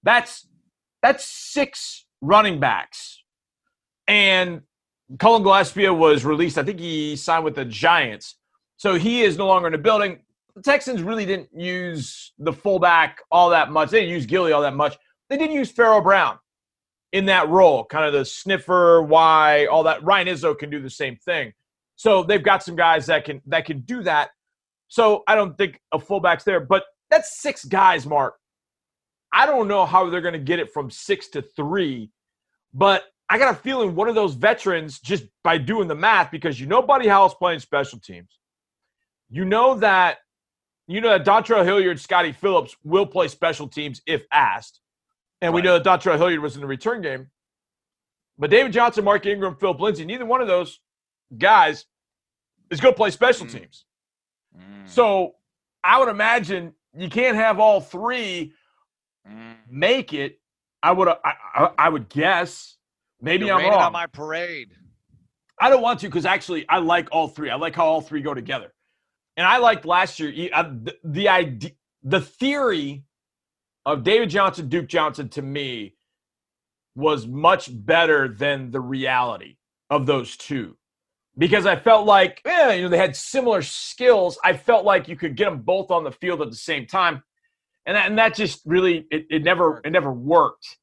[0.03, 0.47] that's
[1.01, 3.23] that's six running backs.
[4.07, 4.61] And
[5.19, 6.57] Cullen Gillaspia was released.
[6.57, 8.35] I think he signed with the Giants.
[8.77, 10.19] So he is no longer in the building.
[10.55, 13.89] The Texans really didn't use the fullback all that much.
[13.91, 14.97] They didn't use Gilly all that much.
[15.29, 16.37] They didn't use Pharaoh Brown
[17.11, 20.03] in that role, kind of the sniffer, why, all that.
[20.03, 21.53] Ryan Izzo can do the same thing.
[21.95, 24.31] So they've got some guys that can that can do that.
[24.87, 28.35] So I don't think a fullback's there, but that's six guys, Mark,
[29.33, 32.11] I don't know how they're going to get it from six to three,
[32.73, 36.59] but I got a feeling one of those veterans, just by doing the math, because
[36.59, 38.37] you know Buddy Howell's playing special teams.
[39.29, 40.19] You know that
[40.87, 44.79] you know that Dontrell Hilliard, Scotty Phillips will play special teams if asked.
[45.41, 45.55] And right.
[45.55, 47.31] we know that Dontrell Hilliard was in the return game.
[48.37, 50.79] But David Johnson, Mark Ingram, Phil Lindsay, neither one of those
[51.37, 51.85] guys
[52.69, 53.51] is going to play special mm.
[53.51, 53.85] teams.
[54.55, 54.87] Mm.
[54.87, 55.35] So
[55.83, 58.53] I would imagine you can't have all three
[59.29, 59.55] mm.
[59.69, 60.39] make it,
[60.81, 61.17] I would I,
[61.55, 62.77] I, I would guess.
[63.21, 63.81] Maybe You're I'm wrong.
[63.81, 64.71] on my parade.
[65.59, 67.49] I don't want to because actually I like all three.
[67.49, 68.73] I like how all three go together.
[69.37, 71.71] And I liked last year the, the idea,
[72.03, 73.05] the theory
[73.85, 75.95] of David Johnson, Duke Johnson to me
[76.95, 79.57] was much better than the reality
[79.89, 80.75] of those two
[81.37, 84.37] because I felt like, yeah, you know, they had similar skills.
[84.43, 87.23] I felt like you could get them both on the field at the same time
[87.85, 90.77] and that, and that just really it, it never it never worked.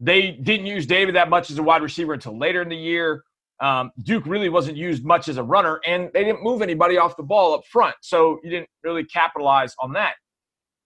[0.00, 3.22] They didn't use David that much as a wide receiver until later in the year.
[3.60, 7.16] Um, Duke really wasn't used much as a runner, and they didn't move anybody off
[7.16, 10.14] the ball up front, so you didn't really capitalize on that.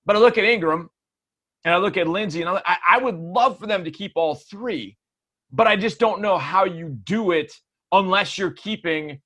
[0.05, 0.91] But I look at Ingram,
[1.65, 4.35] and I look at Lindsay, and I, I would love for them to keep all
[4.35, 4.99] three,
[5.51, 7.53] but I just don't know how you do it
[7.93, 9.23] unless you're keeping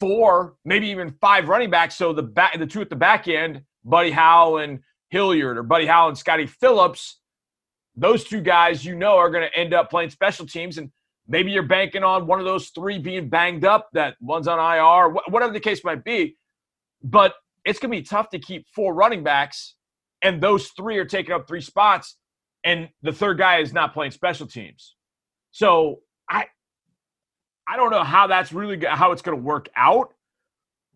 [0.00, 1.96] four, maybe even five running backs.
[1.96, 5.86] So the back, the two at the back end, Buddy Howell and Hilliard or Buddy
[5.86, 7.20] Howell Scotty Phillips,
[7.96, 10.78] those two guys you know are going to end up playing special teams.
[10.78, 10.90] And
[11.28, 15.14] maybe you're banking on one of those three being banged up, that one's on IR,
[15.28, 16.36] whatever the case might be.
[17.02, 19.74] But it's going to be tough to keep four running backs,
[20.22, 22.16] and those three are taking up three spots,
[22.64, 24.96] and the third guy is not playing special teams.
[25.50, 26.46] So I,
[27.66, 30.12] I don't know how that's really how it's going to work out.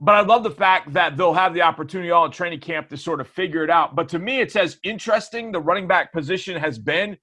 [0.05, 2.97] But I love the fact that they'll have the opportunity all in training camp to
[2.99, 3.97] sort of figure it out.
[3.97, 7.17] But to me, it's as interesting the running back position has been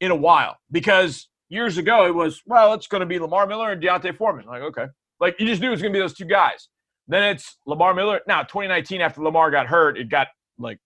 [0.00, 3.72] in a while because years ago it was, well, it's going to be Lamar Miller
[3.72, 4.46] and D'Onta Foreman.
[4.46, 4.86] Like, okay.
[5.18, 6.68] Like, you just knew it was going to be those two guys.
[7.08, 8.20] Then it's Lamar Miller.
[8.28, 10.28] Now, 2019, after Lamar got hurt, it got
[10.60, 10.78] like,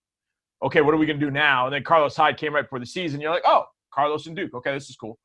[0.62, 1.66] okay, what are we going to do now?
[1.66, 3.20] And then Carlos Hyde came right before the season.
[3.20, 4.54] You're like, oh, Carlos and Duke.
[4.54, 5.18] Okay, this is cool.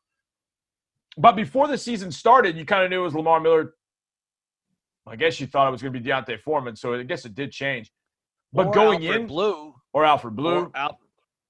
[1.17, 3.75] But before the season started, you kind of knew it was Lamar Miller,
[5.07, 7.35] I guess you thought it was going to be D'Onta Foreman, so I guess it
[7.35, 7.91] did change.
[8.51, 10.99] But or going Alfred in blue or Alfred Blue, or Al-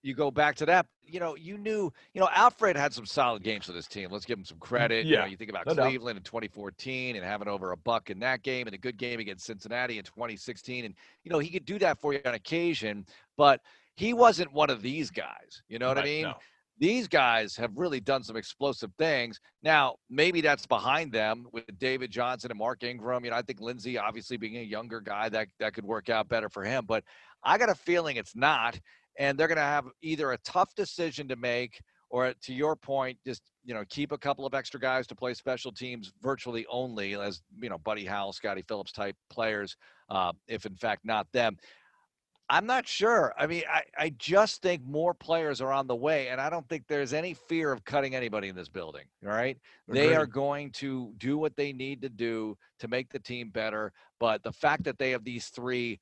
[0.02, 0.88] you go back to that.
[1.04, 1.92] You know, you knew.
[2.14, 4.10] You know, Alfred had some solid games for this team.
[4.12, 5.06] Let's give him some mm, credit.
[5.06, 5.12] Yeah.
[5.12, 6.22] You, know, you think about no Cleveland doubt.
[6.22, 9.46] in 2014 and having over a buck in that game, and a good game against
[9.46, 13.06] Cincinnati in 2016, and you know he could do that for you on occasion.
[13.38, 13.62] But
[13.96, 15.62] he wasn't one of these guys.
[15.70, 16.24] You know what right, I mean?
[16.24, 16.36] No
[16.78, 19.40] these guys have really done some explosive things.
[19.64, 23.24] Now, maybe that's behind them with David Johnson and Mark Ingram.
[23.24, 26.28] You know, I think Lindsay, obviously being a younger guy, that that could work out
[26.28, 26.86] better for him.
[26.86, 27.04] But
[27.44, 28.78] I got a feeling it's not,
[29.18, 33.18] and they're going to have either a tough decision to make, or to your point,
[33.26, 37.16] just you know, keep a couple of extra guys to play special teams virtually only,
[37.16, 39.78] as you know, Buddy Howell, Scottie Phillips type players,
[40.10, 41.58] uh, if in fact not them.
[42.48, 43.34] I'm not sure.
[43.38, 46.68] I mean, I, I just think more players are on the way, and I don't
[46.70, 49.06] think there's any fear of cutting anybody in this building.
[49.26, 49.58] All right.
[49.88, 50.00] Agreed.
[50.00, 53.92] They are going to do what they need to do to make the team better.
[54.20, 56.00] But the fact that they have these three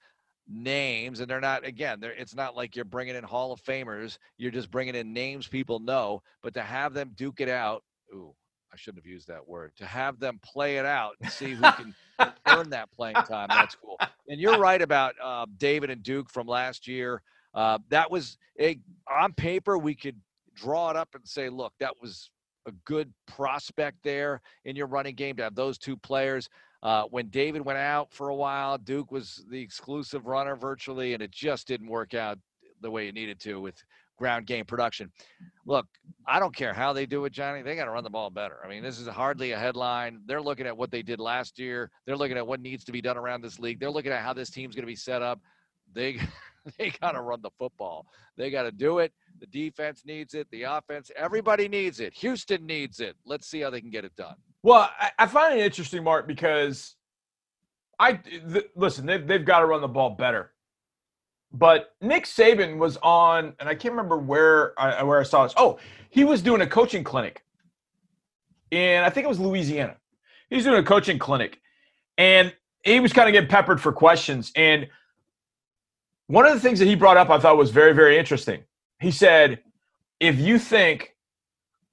[0.48, 4.18] names, and they're not, again, they're, it's not like you're bringing in Hall of Famers,
[4.38, 8.36] you're just bringing in names people know, but to have them duke it out, ooh,
[8.74, 9.72] I shouldn't have used that word.
[9.78, 11.94] To have them play it out and see who can
[12.48, 13.48] earn that playing time.
[13.50, 14.00] That's cool.
[14.28, 17.22] And you're right about uh, David and Duke from last year.
[17.54, 20.20] Uh, that was a on paper we could
[20.56, 22.32] draw it up and say, look, that was
[22.66, 26.50] a good prospect there in your running game to have those two players.
[26.82, 31.22] Uh, when David went out for a while, Duke was the exclusive runner virtually, and
[31.22, 32.40] it just didn't work out
[32.82, 33.82] the way it needed to with
[34.24, 35.12] ground game production.
[35.66, 35.86] Look,
[36.26, 37.62] I don't care how they do it, Johnny.
[37.62, 38.60] They got to run the ball better.
[38.64, 40.22] I mean, this is hardly a headline.
[40.26, 41.92] They're looking at what they did last year.
[42.06, 43.82] They're looking at what needs to be done around this league.
[43.82, 45.42] They're looking at how this team's going to be set up.
[45.92, 46.22] They
[46.78, 48.06] they got to run the football.
[48.38, 49.12] They got to do it.
[49.42, 50.48] The defense needs it.
[50.52, 52.14] The offense, everybody needs it.
[52.14, 53.18] Houston needs it.
[53.26, 54.36] Let's see how they can get it done.
[54.62, 56.96] Well, I, I find it interesting, Marc, because
[58.00, 59.06] I th- listen.
[59.06, 60.53] They've they've got to run the ball better.
[61.54, 65.54] But Nick Saban was on, and I can't remember where I where I saw this.
[65.56, 65.78] Oh,
[66.10, 67.44] he was doing a coaching clinic,
[68.72, 69.98] and I think it was Louisiana.
[70.50, 71.62] He was doing a coaching clinic,
[72.18, 74.52] and he was kind of getting peppered for questions.
[74.56, 74.88] And
[76.26, 78.64] one of the things that he brought up, I thought was very very interesting.
[79.00, 79.62] He said,
[80.20, 81.16] "If you think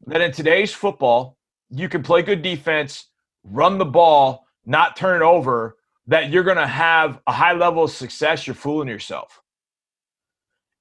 [0.06, 1.36] that in today's football
[1.68, 3.10] you can play good defense,
[3.44, 7.90] run the ball, not turn over." That you're going to have a high level of
[7.92, 9.40] success, you're fooling yourself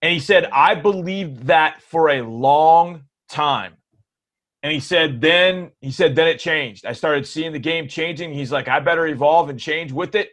[0.01, 3.73] and he said, I believed that for a long time.
[4.61, 6.85] And he said, then he said, then it changed.
[6.85, 8.33] I started seeing the game changing.
[8.33, 10.31] He's like, I better evolve and change with it,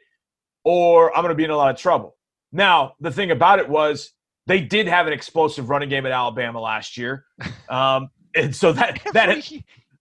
[0.64, 2.16] or I'm going to be in a lot of trouble.
[2.52, 4.12] Now, the thing about it was
[4.46, 7.24] they did have an explosive running game at Alabama last year.
[7.68, 9.28] Um, and so that that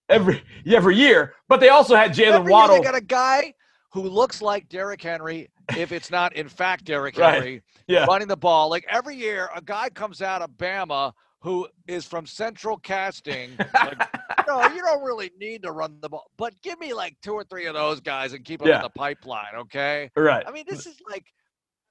[0.07, 2.75] every every year, but they also had Jaylen Waddle.
[2.75, 3.54] They got a guy
[3.95, 8.03] who looks like Derrick Henry, if it's not in fact Derrick Henry, yeah.
[8.03, 8.69] running the ball.
[8.69, 13.51] Like every year, a guy comes out of Bama who is from Central Casting.
[13.57, 13.97] Like,
[14.47, 17.45] no, you don't really need to run the ball, but give me like two or
[17.45, 18.77] three of those guys and keep them yeah.
[18.77, 20.11] in the pipeline, okay?
[20.17, 20.43] Right.
[20.45, 21.23] I mean, this is like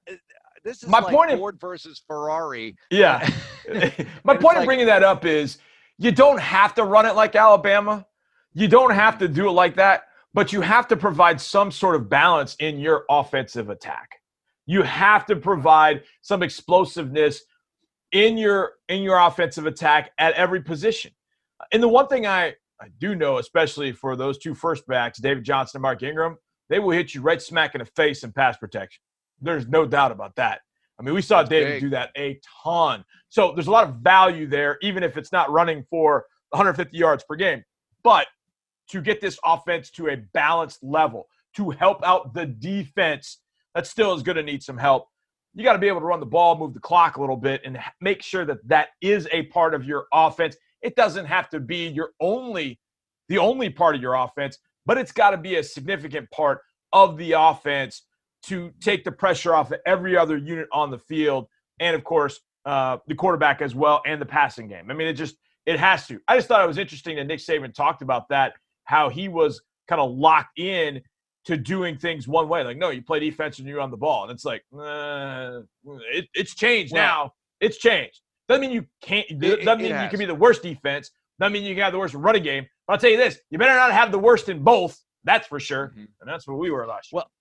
[0.07, 0.13] uh,
[0.63, 2.75] this is my like point Ford of, versus Ferrari.
[2.91, 3.27] Yeah.
[4.23, 5.57] my point like, of bringing that up is
[5.97, 8.05] you don't have to run it like Alabama.
[8.53, 10.03] You don't have to do it like that
[10.35, 14.19] but you have to provide some sort of balance in your offensive attack.
[14.65, 17.41] You have to provide some explosiveness
[18.11, 21.11] in your in your offensive attack at every position.
[21.71, 22.47] And the one thing I,
[22.81, 26.37] I do know, especially for those two first backs, David Johnson and Mark Ingram,
[26.69, 29.01] they will hit you right smack in the face in pass protection.
[29.41, 30.59] There's no doubt about that.
[30.99, 31.81] I mean, we saw That's David big.
[31.81, 33.05] do that a ton.
[33.29, 37.23] So there's a lot of value there, even if it's not running for 150 yards
[37.23, 37.63] per game.
[38.03, 38.27] But
[38.89, 43.39] to get this offense to a balanced level, to help out the defense
[43.73, 45.07] that still is going to need some help.
[45.53, 47.61] You got to be able to run the ball, move the clock a little bit,
[47.63, 50.57] and make sure that that is a part of your offense.
[50.81, 52.79] It doesn't have to be your only,
[53.29, 56.59] the only part of your offense, but it's got to be a significant part
[56.93, 58.03] of the offense
[58.43, 61.47] to take the pressure off of every other unit on the field,
[61.79, 64.89] and of course uh, the quarterback as well, and the passing game.
[64.89, 66.19] I mean, it just it has to.
[66.27, 68.53] I just thought it was interesting that Nick Saban talked about that
[68.85, 71.01] how he was kind of locked in
[71.45, 72.63] to doing things one way.
[72.63, 74.23] Like, no, you play defense and you're on the ball.
[74.23, 75.61] And it's like, uh,
[76.11, 77.33] it, it's changed now.
[77.59, 78.21] It's changed.
[78.47, 79.25] Doesn't mean you can't.
[79.29, 81.11] It, doesn't mean you can be the worst defense.
[81.39, 82.65] Doesn't mean you can have the worst running game.
[82.87, 84.99] But I'll tell you this: you better not have the worst in both.
[85.23, 85.87] That's for sure.
[85.87, 86.05] Mm-hmm.
[86.21, 87.17] And that's what we were last year.
[87.17, 87.31] Well,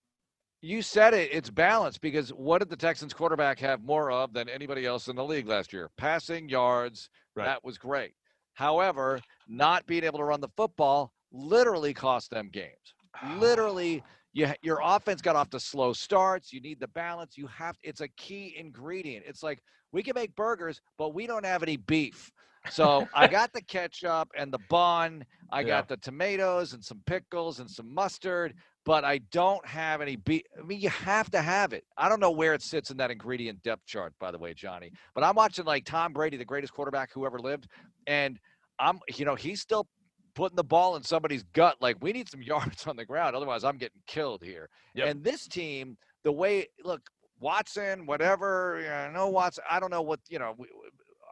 [0.63, 1.29] you said it.
[1.31, 5.17] It's balanced because what did the Texans quarterback have more of than anybody else in
[5.17, 5.91] the league last year?
[5.99, 7.11] Passing yards.
[7.37, 7.45] Right.
[7.45, 8.13] That was great.
[8.55, 12.95] However, not being able to run the football literally cost them games.
[13.39, 16.53] Literally, you, your offense got off to slow starts.
[16.53, 17.37] You need the balance.
[17.37, 19.27] You have it's a key ingredient.
[19.29, 19.61] It's like
[19.93, 22.31] we can make burgers, but we don't have any beef.
[22.71, 25.25] So I got the ketchup and the bun.
[25.53, 25.67] I yeah.
[25.67, 28.55] got the tomatoes and some pickles and some mustard,
[28.87, 30.43] but I don't have any beef.
[30.59, 31.85] I mean, you have to have it.
[31.99, 34.91] I don't know where it sits in that ingredient depth chart, by the way, Johnny.
[35.15, 37.69] But I'm watching like Tom Brady, the greatest quarterback who ever lived,
[38.07, 38.41] and
[38.79, 39.87] I'm, you know, he's still
[40.35, 41.77] putting the ball in somebody's gut.
[41.81, 44.69] Like we need some yards on the ground, otherwise I'm getting killed here.
[44.95, 45.09] Yep.
[45.09, 47.03] And this team, the way look,
[47.41, 49.65] Watson, whatever, you know, no Watson.
[49.71, 50.55] I don't know what you know.
[50.57, 50.67] We,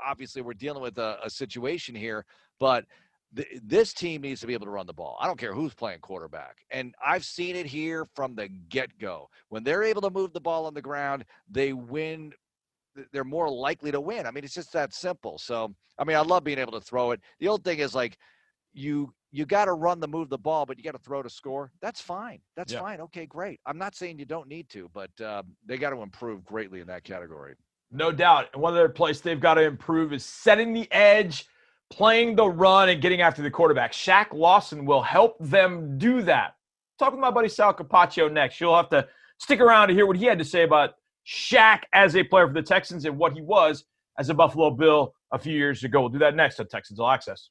[0.05, 2.25] obviously, we're dealing with a, a situation here,
[2.59, 2.85] but
[3.63, 5.17] this team needs to be able to run the ball.
[5.21, 6.59] I don't care who's playing quarterback.
[6.71, 9.31] And I've seen it here from the get go.
[9.49, 12.33] When they're able to move the ball on the ground, they win.
[13.11, 14.27] They're more likely to win.
[14.27, 15.39] I mean, it's just that simple.
[15.39, 17.21] So, I mean, I love being able to throw it.
[17.41, 18.19] The old thing is like,
[18.73, 21.31] you you got to run the move the ball, but you got to throw to
[21.31, 21.73] score.
[21.81, 22.41] That's fine.
[22.55, 22.81] That's yeah.
[22.81, 23.01] fine.
[23.01, 23.61] Okay, great.
[23.65, 26.87] I'm not saying you don't need to, but uh, they got to improve greatly in
[26.89, 27.55] that category.
[27.91, 28.49] No doubt.
[28.53, 31.47] And one other place they've got to improve is setting the edge,
[31.91, 33.93] playing the run, and getting after the quarterback.
[33.93, 36.55] Shaq Lawson will help them do that.
[36.99, 38.61] Talk to my buddy Sal Capaccio next.
[38.61, 39.09] You'll have to
[39.39, 40.91] stick around to hear what he had to say about
[41.27, 43.85] Shaq as a player for the Texans and what he was
[44.19, 46.01] as a Buffalo Bill a few years ago.
[46.01, 47.49] We'll do that next on Texans All Access.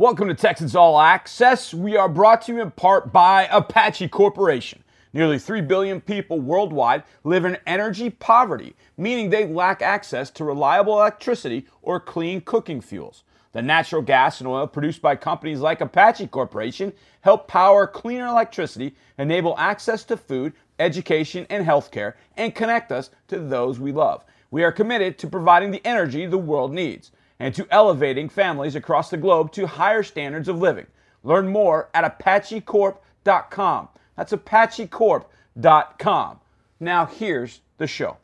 [0.00, 1.74] Welcome to Texans All Access.
[1.74, 4.84] We are brought to you in part by Apache Corporation.
[5.12, 11.00] Nearly 3 billion people worldwide live in energy poverty, meaning they lack access to reliable
[11.00, 13.24] electricity or clean cooking fuels.
[13.50, 16.92] The natural gas and oil produced by companies like Apache Corporation
[17.22, 23.40] help power cleaner electricity, enable access to food, education, and healthcare, and connect us to
[23.40, 24.24] those we love.
[24.52, 29.10] We are committed to providing the energy the world needs and to elevating families across
[29.10, 30.86] the globe to higher standards of living.
[31.22, 33.88] Learn more at ApacheCorp.com.
[34.16, 36.40] That's ApacheCorp.com.
[36.80, 38.16] Now, here's the show.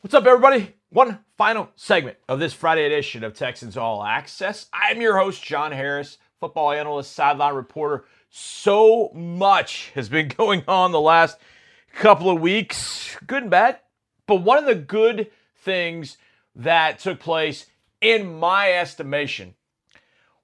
[0.00, 0.74] What's up, everybody?
[0.90, 4.66] One final segment of this Friday edition of Texans All Access.
[4.72, 8.04] I'm your host, John Harris, football analyst, sideline reporter.
[8.30, 11.38] So much has been going on the last
[11.94, 13.80] couple of weeks, good and bad.
[14.26, 15.30] But one of the good
[15.66, 16.16] things
[16.54, 17.66] that took place,
[18.00, 19.54] in my estimation,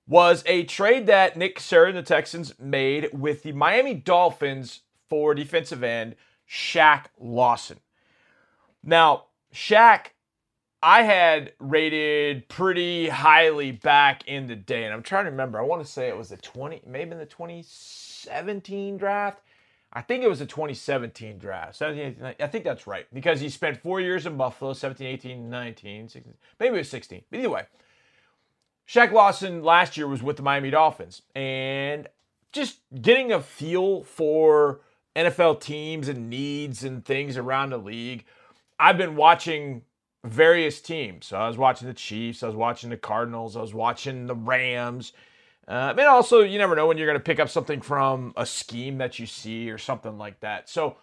[0.07, 5.35] was a trade that Nick Caserio and the Texans made with the Miami Dolphins for
[5.35, 6.17] defensive end
[6.47, 7.79] Shaq Lawson.
[8.83, 10.09] Now, Shaq,
[10.83, 15.59] I had rated pretty highly back in the day, and I'm trying to remember.
[15.59, 19.41] I want to say it was the 20, maybe in the 2017 draft.
[19.93, 21.77] I think it was a 2017 draft.
[21.77, 25.51] 17, 18, I think that's right because he spent four years in Buffalo 17, 18,
[25.51, 27.23] 19, 16, maybe it was 16.
[27.31, 27.67] But either way,
[28.89, 31.23] Shaq Lawson last year was with the Miami Dolphins.
[31.35, 32.09] And
[32.53, 34.81] just getting a feel for
[35.15, 38.25] NFL teams and needs and things around the league,
[38.79, 39.83] I've been watching
[40.25, 41.27] various teams.
[41.27, 44.35] So I was watching the Chiefs, I was watching the Cardinals, I was watching the
[44.35, 45.13] Rams.
[45.69, 48.45] Uh, and also, you never know when you're going to pick up something from a
[48.45, 50.69] scheme that you see or something like that.
[50.69, 50.97] So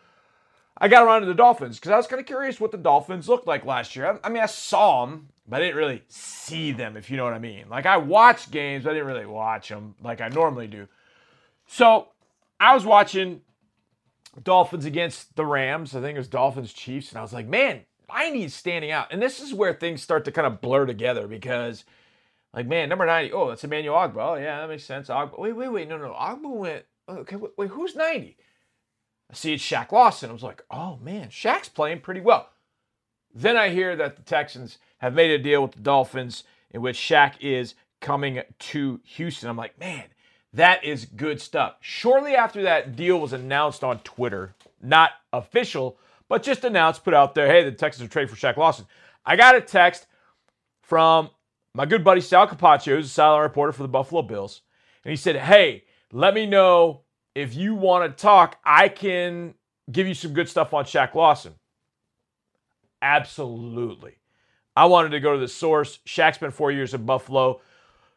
[0.77, 3.29] I got around to the Dolphins because I was kind of curious what the Dolphins
[3.29, 4.05] looked like last year.
[4.05, 7.23] I, I, mean, I saw them, but I didn't really see them, if you know
[7.23, 7.69] what I mean.
[7.69, 10.87] Like, I watched games, but I didn't really watch them like I normally do.
[11.67, 12.09] So
[12.59, 13.41] I was watching
[14.43, 15.95] Dolphins against the Rams.
[15.95, 17.11] I think it was Dolphins Chiefs.
[17.11, 19.13] And I was like, man, Miami's standing out.
[19.13, 21.85] And this is where things start to kind of blur together because–
[22.53, 24.17] like, man, number 90, oh, that's Emmanuel Ogbah.
[24.17, 25.09] Oh, yeah, that makes sense.
[25.09, 25.39] Ogbah.
[25.39, 25.87] Wait, wait, wait.
[25.87, 26.13] No, no.
[26.13, 28.37] Ogbah went, oh, okay, wait, wait, who's 90?
[29.31, 30.29] I see it's Shaq Lawson.
[30.29, 32.49] I was like, oh, man, Shaq's playing pretty well.
[33.33, 36.97] Then I hear that the Texans have made a deal with the Dolphins in which
[36.97, 39.49] Shaq is coming to Houston.
[39.49, 40.05] I'm like, man,
[40.53, 41.75] that is good stuff.
[41.79, 47.35] Shortly after that deal was announced on Twitter, not official, but just announced, put out
[47.35, 48.85] there, hey, the Texans are trading for Shaq Lawson.
[49.25, 50.07] I got a text
[50.81, 51.29] from
[51.73, 54.61] my good buddy Sal Capaccio, who's a sideline reporter for the Buffalo Bills,
[55.03, 57.01] and he said, Hey, let me know
[57.35, 58.57] if you want to talk.
[58.65, 59.53] I can
[59.91, 61.53] give you some good stuff on Shaq Lawson.
[63.01, 64.17] Absolutely.
[64.75, 65.99] I wanted to go to the source.
[66.05, 67.61] Shaq spent four years in Buffalo.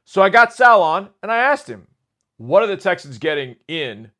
[0.04, 1.86] So I got Sal on and I asked him,
[2.36, 4.10] what are the Texans getting in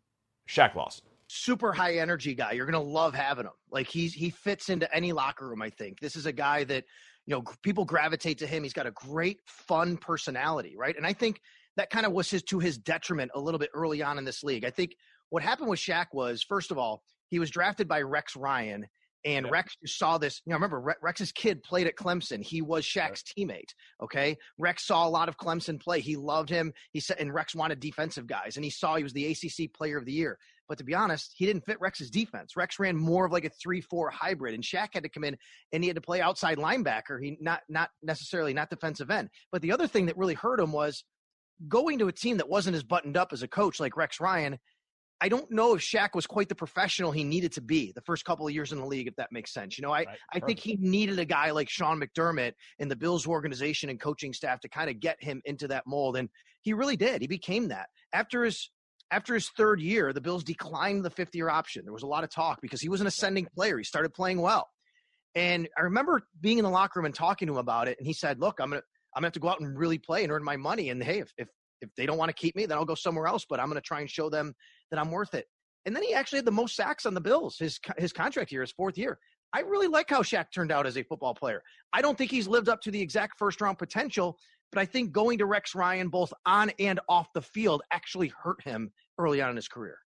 [0.49, 1.05] Shaq Lawson?
[1.27, 2.53] Super high energy guy.
[2.53, 3.53] You're gonna love having him.
[3.71, 5.99] Like he's he fits into any locker room, I think.
[5.99, 6.85] This is a guy that
[7.27, 11.13] you know people gravitate to him he's got a great fun personality right and i
[11.13, 11.41] think
[11.77, 14.43] that kind of was his to his detriment a little bit early on in this
[14.43, 14.95] league i think
[15.31, 17.03] what happened with Shaq was first of all
[17.33, 18.87] he was drafted by Rex Ryan
[19.25, 19.53] And yeah.
[19.53, 20.43] Rex saw this.
[20.45, 22.43] You know, remember Rex's kid played at Clemson.
[22.43, 23.49] He was Shaq's right.
[23.49, 23.71] teammate.
[24.03, 26.01] Okay, Rex saw a lot of Clemson play.
[26.01, 26.73] He loved him.
[26.93, 29.97] He said, and Rex wanted defensive guys, and he saw he was the ACC Player
[29.97, 30.39] of the Year.
[30.73, 32.57] But to be honest, he didn't fit Rex's defense.
[32.57, 35.37] Rex ran more of like a three-four hybrid, and Shaq had to come in
[35.71, 37.23] and he had to play outside linebacker.
[37.23, 39.29] He not not necessarily not defensive end.
[39.51, 41.05] But the other thing that really hurt him was
[41.69, 44.59] going to a team that wasn't as buttoned up as a coach like Rex Ryan.
[45.21, 48.25] I don't know if Shaq was quite the professional he needed to be the first
[48.25, 49.77] couple of years in the league, if that makes sense.
[49.77, 50.19] You know, I, right.
[50.33, 54.33] I think he needed a guy like Sean McDermott in the Bills organization and coaching
[54.33, 56.17] staff to kind of get him into that mold.
[56.17, 56.31] And
[56.63, 57.21] he really did.
[57.21, 57.89] He became that.
[58.15, 58.71] After his
[59.13, 61.85] after his third year, the Bills declined the fifth year option.
[61.85, 63.77] There was a lot of talk because he was an ascending player.
[63.77, 64.69] He started playing well.
[65.35, 67.99] And I remember being in the locker room and talking to him about it.
[67.99, 68.83] And he said, Look, I'm gonna
[69.15, 70.91] I'm gonna have to go out and really play and earn my money.
[70.91, 71.49] And hey, if if,
[71.83, 73.45] if they don't want to keep me, then I'll go somewhere else.
[73.49, 74.55] But I'm gonna try and show them
[74.91, 75.47] that I'm worth it.
[75.85, 78.63] And then he actually had the most sacks on the Bills his his contract year,
[78.63, 79.19] his fourth year.
[79.55, 81.63] I really like how Shaq turned out as a football player.
[81.93, 84.39] I don't think he's lived up to the exact first round potential,
[84.73, 88.63] but I think going to Rex Ryan both on and off the field actually hurt
[88.63, 89.99] him early on in his career.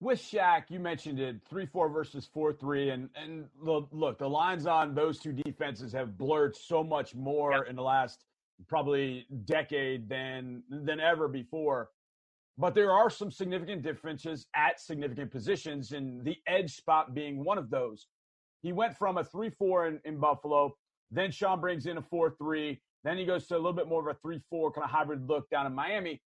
[0.00, 4.66] With Shaq, you mentioned it, three four versus four three, and and look, the lines
[4.66, 7.62] on those two defenses have blurred so much more yep.
[7.68, 8.24] in the last
[8.68, 11.90] probably decade than than ever before.
[12.58, 17.56] But there are some significant differences at significant positions, and the edge spot being one
[17.56, 18.08] of those.
[18.60, 20.76] He went from a 3 4 in, in Buffalo,
[21.10, 24.08] then Sean brings in a 4 3, then he goes to a little bit more
[24.08, 26.20] of a 3 4 kind of hybrid look down in Miami.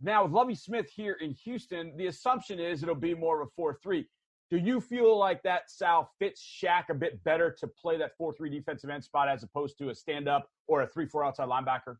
[0.00, 3.50] Now, with Lovie Smith here in Houston, the assumption is it'll be more of a
[3.56, 4.06] 4 3.
[4.50, 8.34] Do you feel like that Sal fits Shaq a bit better to play that 4
[8.34, 11.48] 3 defensive end spot as opposed to a stand up or a 3 4 outside
[11.48, 11.96] linebacker?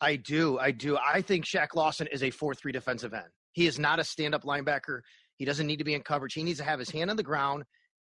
[0.00, 0.58] I do.
[0.58, 0.96] I do.
[0.96, 3.28] I think Shaq Lawson is a 4 3 defensive end.
[3.52, 5.00] He is not a stand up linebacker.
[5.36, 6.34] He doesn't need to be in coverage.
[6.34, 7.64] He needs to have his hand on the ground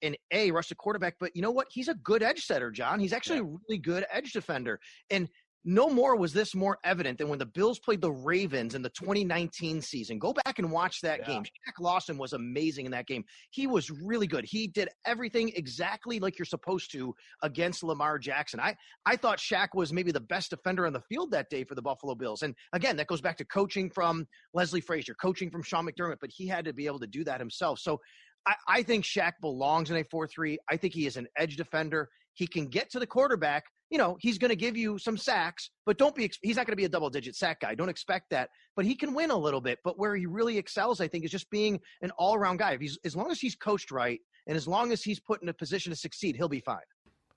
[0.02, 1.16] and A, rush the quarterback.
[1.18, 1.68] But you know what?
[1.70, 3.00] He's a good edge setter, John.
[3.00, 3.44] He's actually yeah.
[3.44, 4.80] a really good edge defender.
[5.10, 5.28] And
[5.64, 8.90] no more was this more evident than when the Bills played the Ravens in the
[8.90, 10.18] 2019 season.
[10.18, 11.26] Go back and watch that yeah.
[11.26, 11.42] game.
[11.42, 13.24] Shaq Lawson was amazing in that game.
[13.50, 14.44] He was really good.
[14.44, 18.60] He did everything exactly like you're supposed to against Lamar Jackson.
[18.60, 18.76] I,
[19.06, 21.82] I thought Shaq was maybe the best defender on the field that day for the
[21.82, 22.42] Buffalo Bills.
[22.42, 26.30] And again, that goes back to coaching from Leslie Frazier, coaching from Sean McDermott, but
[26.30, 27.78] he had to be able to do that himself.
[27.78, 28.00] So
[28.46, 30.58] I, I think Shaq belongs in a 4 3.
[30.70, 32.08] I think he is an edge defender.
[32.34, 33.64] He can get to the quarterback
[33.94, 36.72] you know, he's going to give you some sacks, but don't be, he's not going
[36.72, 37.76] to be a double digit sack guy.
[37.76, 38.50] Don't expect that.
[38.74, 39.78] But he can win a little bit.
[39.84, 42.72] But where he really excels, I think, is just being an all around guy.
[42.72, 44.18] If he's, as long as he's coached right
[44.48, 46.78] and as long as he's put in a position to succeed, he'll be fine.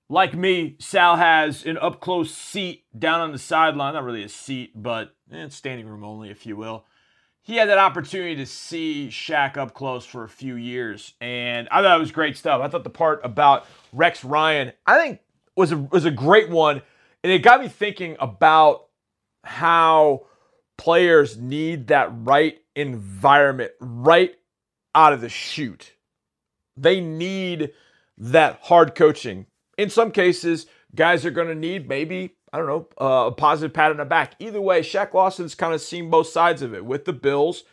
[0.08, 3.94] Like me, Sal has an up close seat down on the sideline.
[3.94, 6.86] Not really a seat, but eh, standing room only, if you will.
[7.48, 11.80] He had that opportunity to see Shaq up close for a few years, and I
[11.80, 12.60] thought it was great stuff.
[12.60, 15.20] I thought the part about Rex Ryan, I think
[15.56, 16.82] was a, was a great one.
[17.24, 18.88] And it got me thinking about
[19.44, 20.26] how
[20.76, 24.34] players need that right environment right
[24.94, 25.94] out of the chute.
[26.76, 27.72] They need
[28.18, 29.46] that hard coaching.
[29.78, 33.74] In some cases, guys are going to need maybe, I don't know, uh, a positive
[33.74, 34.34] pat on the back.
[34.38, 37.64] Either way, Shaq Lawson's kind of seen both sides of it with the Bills.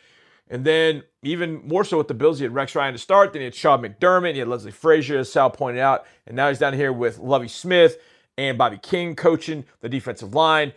[0.48, 3.40] And then even more so with the Bills, he had Rex Ryan to start, then
[3.40, 6.58] he had Sean McDermott, he had Leslie Frazier, as Sal pointed out, and now he's
[6.58, 7.96] down here with Lovie Smith
[8.38, 10.72] and Bobby King coaching the defensive line.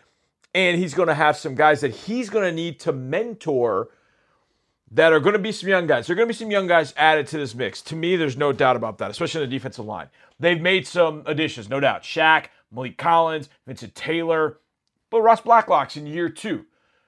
[0.55, 3.89] And he's going to have some guys that he's going to need to mentor
[4.91, 6.07] that are going to be some young guys.
[6.07, 7.81] There are going to be some young guys added to this mix.
[7.83, 10.07] To me, there's no doubt about that, especially in the defensive line.
[10.39, 12.01] They've made some additions, no doubt.
[12.01, 14.57] Shaq, Maliek Collins, Vincent Taylor,
[15.09, 16.65] but Ross Blacklock's in year two.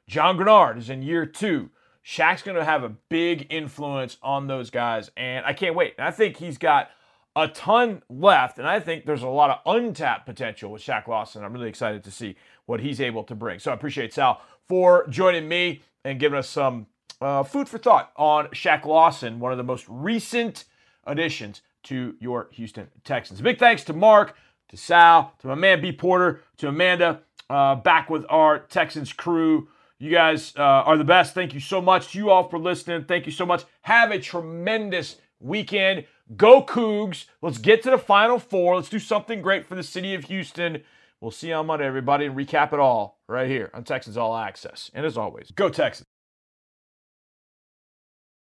[0.07, 1.69] John Greenard is in year two.
[2.05, 5.93] Shaq's going to have a big influence on those guys, and I can't wait.
[5.97, 6.89] And I think he's got
[7.35, 11.43] a ton left, and I think there's a lot of untapped potential with Shaq Lawson.
[11.43, 12.35] I'm really excited to see
[12.65, 13.59] what he's able to bring.
[13.59, 16.87] So I appreciate Sal for joining me and giving us some
[17.21, 20.65] uh, food for thought on Shaq Lawson, one of the most recent
[21.05, 23.41] additions to your Houston Texans.
[23.41, 24.35] Big thanks to Marc,
[24.71, 29.67] to Sal, to my man B Porter, to Amanda, uh, back with our Texans crew.
[29.99, 31.35] You guys uh, are the best.
[31.35, 33.03] Thank you so much to you all for listening.
[33.03, 33.65] Thank you so much.
[33.83, 36.05] Have a tremendous weekend.
[36.35, 37.25] Go Cougs.
[37.41, 38.77] Let's get to the Final Four.
[38.77, 40.81] Let's do something great for the city of Houston.
[41.19, 44.35] We'll see you on Monday, everybody, and recap it all right here on Texans All
[44.35, 44.89] Access.
[44.93, 46.10] And as always, go Texans.